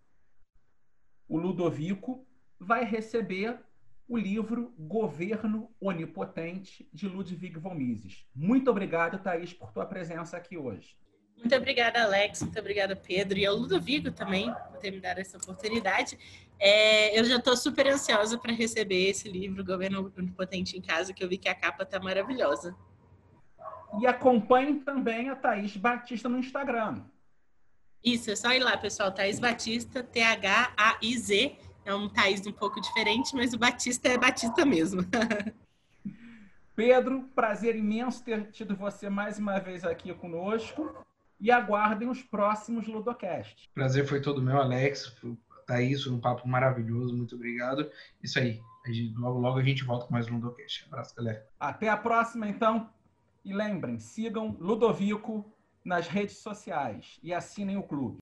o 1.27 1.37
Ludovico 1.37 2.25
vai 2.59 2.85
receber 2.85 3.59
o 4.07 4.17
livro 4.17 4.73
Governo 4.77 5.69
Onipotente, 5.81 6.87
de 6.93 7.07
Ludwig 7.07 7.57
von 7.57 7.73
Mises. 7.73 8.25
Muito 8.33 8.69
obrigado, 8.69 9.21
Thaís, 9.21 9.51
por 9.51 9.71
tua 9.71 9.85
presença 9.85 10.37
aqui 10.37 10.57
hoje. 10.57 10.95
Muito 11.37 11.55
obrigada, 11.55 12.03
Alex. 12.03 12.43
Muito 12.43 12.59
obrigada, 12.59 12.95
Pedro. 12.95 13.37
E 13.37 13.45
ao 13.45 13.55
Ludovico 13.55 14.11
também, 14.11 14.53
por 14.71 14.77
ter 14.77 14.91
me 14.91 14.99
dado 14.99 15.19
essa 15.19 15.37
oportunidade. 15.37 16.17
É, 16.59 17.19
eu 17.19 17.23
já 17.25 17.37
estou 17.37 17.55
super 17.57 17.87
ansiosa 17.87 18.37
para 18.37 18.53
receber 18.53 19.09
esse 19.09 19.29
livro, 19.29 19.63
Governo 19.63 20.11
Onipotente 20.17 20.77
em 20.77 20.81
Casa, 20.81 21.13
que 21.13 21.23
eu 21.23 21.29
vi 21.29 21.37
que 21.37 21.49
a 21.49 21.55
capa 21.55 21.83
está 21.83 21.99
maravilhosa. 21.99 22.75
E 23.99 24.07
acompanhe 24.07 24.79
também 24.81 25.29
a 25.29 25.35
Thaís 25.35 25.75
Batista 25.77 26.27
no 26.27 26.39
Instagram. 26.39 27.03
Isso, 28.03 28.29
é 28.29 28.35
só 28.35 28.51
ir 28.51 28.59
lá, 28.59 28.77
pessoal. 28.77 29.11
Thaís 29.11 29.39
Batista, 29.39 30.03
T-H-A-I-Z. 30.03 31.57
É 31.83 31.93
um 31.93 32.09
Thaís 32.09 32.45
um 32.45 32.51
pouco 32.51 32.79
diferente, 32.81 33.35
mas 33.35 33.53
o 33.53 33.57
Batista 33.57 34.09
é 34.09 34.17
Batista 34.17 34.65
mesmo. 34.65 35.01
Pedro, 36.75 37.29
prazer 37.33 37.75
imenso 37.75 38.23
ter 38.23 38.51
tido 38.51 38.75
você 38.75 39.09
mais 39.09 39.39
uma 39.39 39.59
vez 39.59 39.83
aqui 39.83 40.13
conosco. 40.13 40.93
E 41.39 41.51
aguardem 41.51 42.09
os 42.09 42.21
próximos 42.21 42.87
Ludocast. 42.87 43.69
Prazer 43.73 44.07
foi 44.07 44.21
todo 44.21 44.41
meu, 44.41 44.57
Alex. 44.57 45.15
Thaís, 45.65 46.03
foi 46.03 46.13
um 46.13 46.19
papo 46.19 46.47
maravilhoso. 46.47 47.15
Muito 47.15 47.35
obrigado. 47.35 47.89
Isso 48.21 48.39
aí. 48.39 48.61
Logo, 49.15 49.39
logo 49.39 49.57
a 49.57 49.63
gente 49.63 49.83
volta 49.83 50.05
com 50.05 50.13
mais 50.13 50.27
um 50.27 50.35
Ludocast. 50.35 50.85
Abraço, 50.87 51.15
galera. 51.15 51.47
Até 51.59 51.89
a 51.89 51.97
próxima, 51.97 52.47
então. 52.47 52.89
E 53.43 53.53
lembrem, 53.53 53.99
sigam 53.99 54.55
Ludovico 54.59 55.45
nas 55.83 56.07
redes 56.07 56.37
sociais 56.37 57.19
e 57.21 57.33
assinem 57.33 57.77
o 57.77 57.83
clube. 57.83 58.13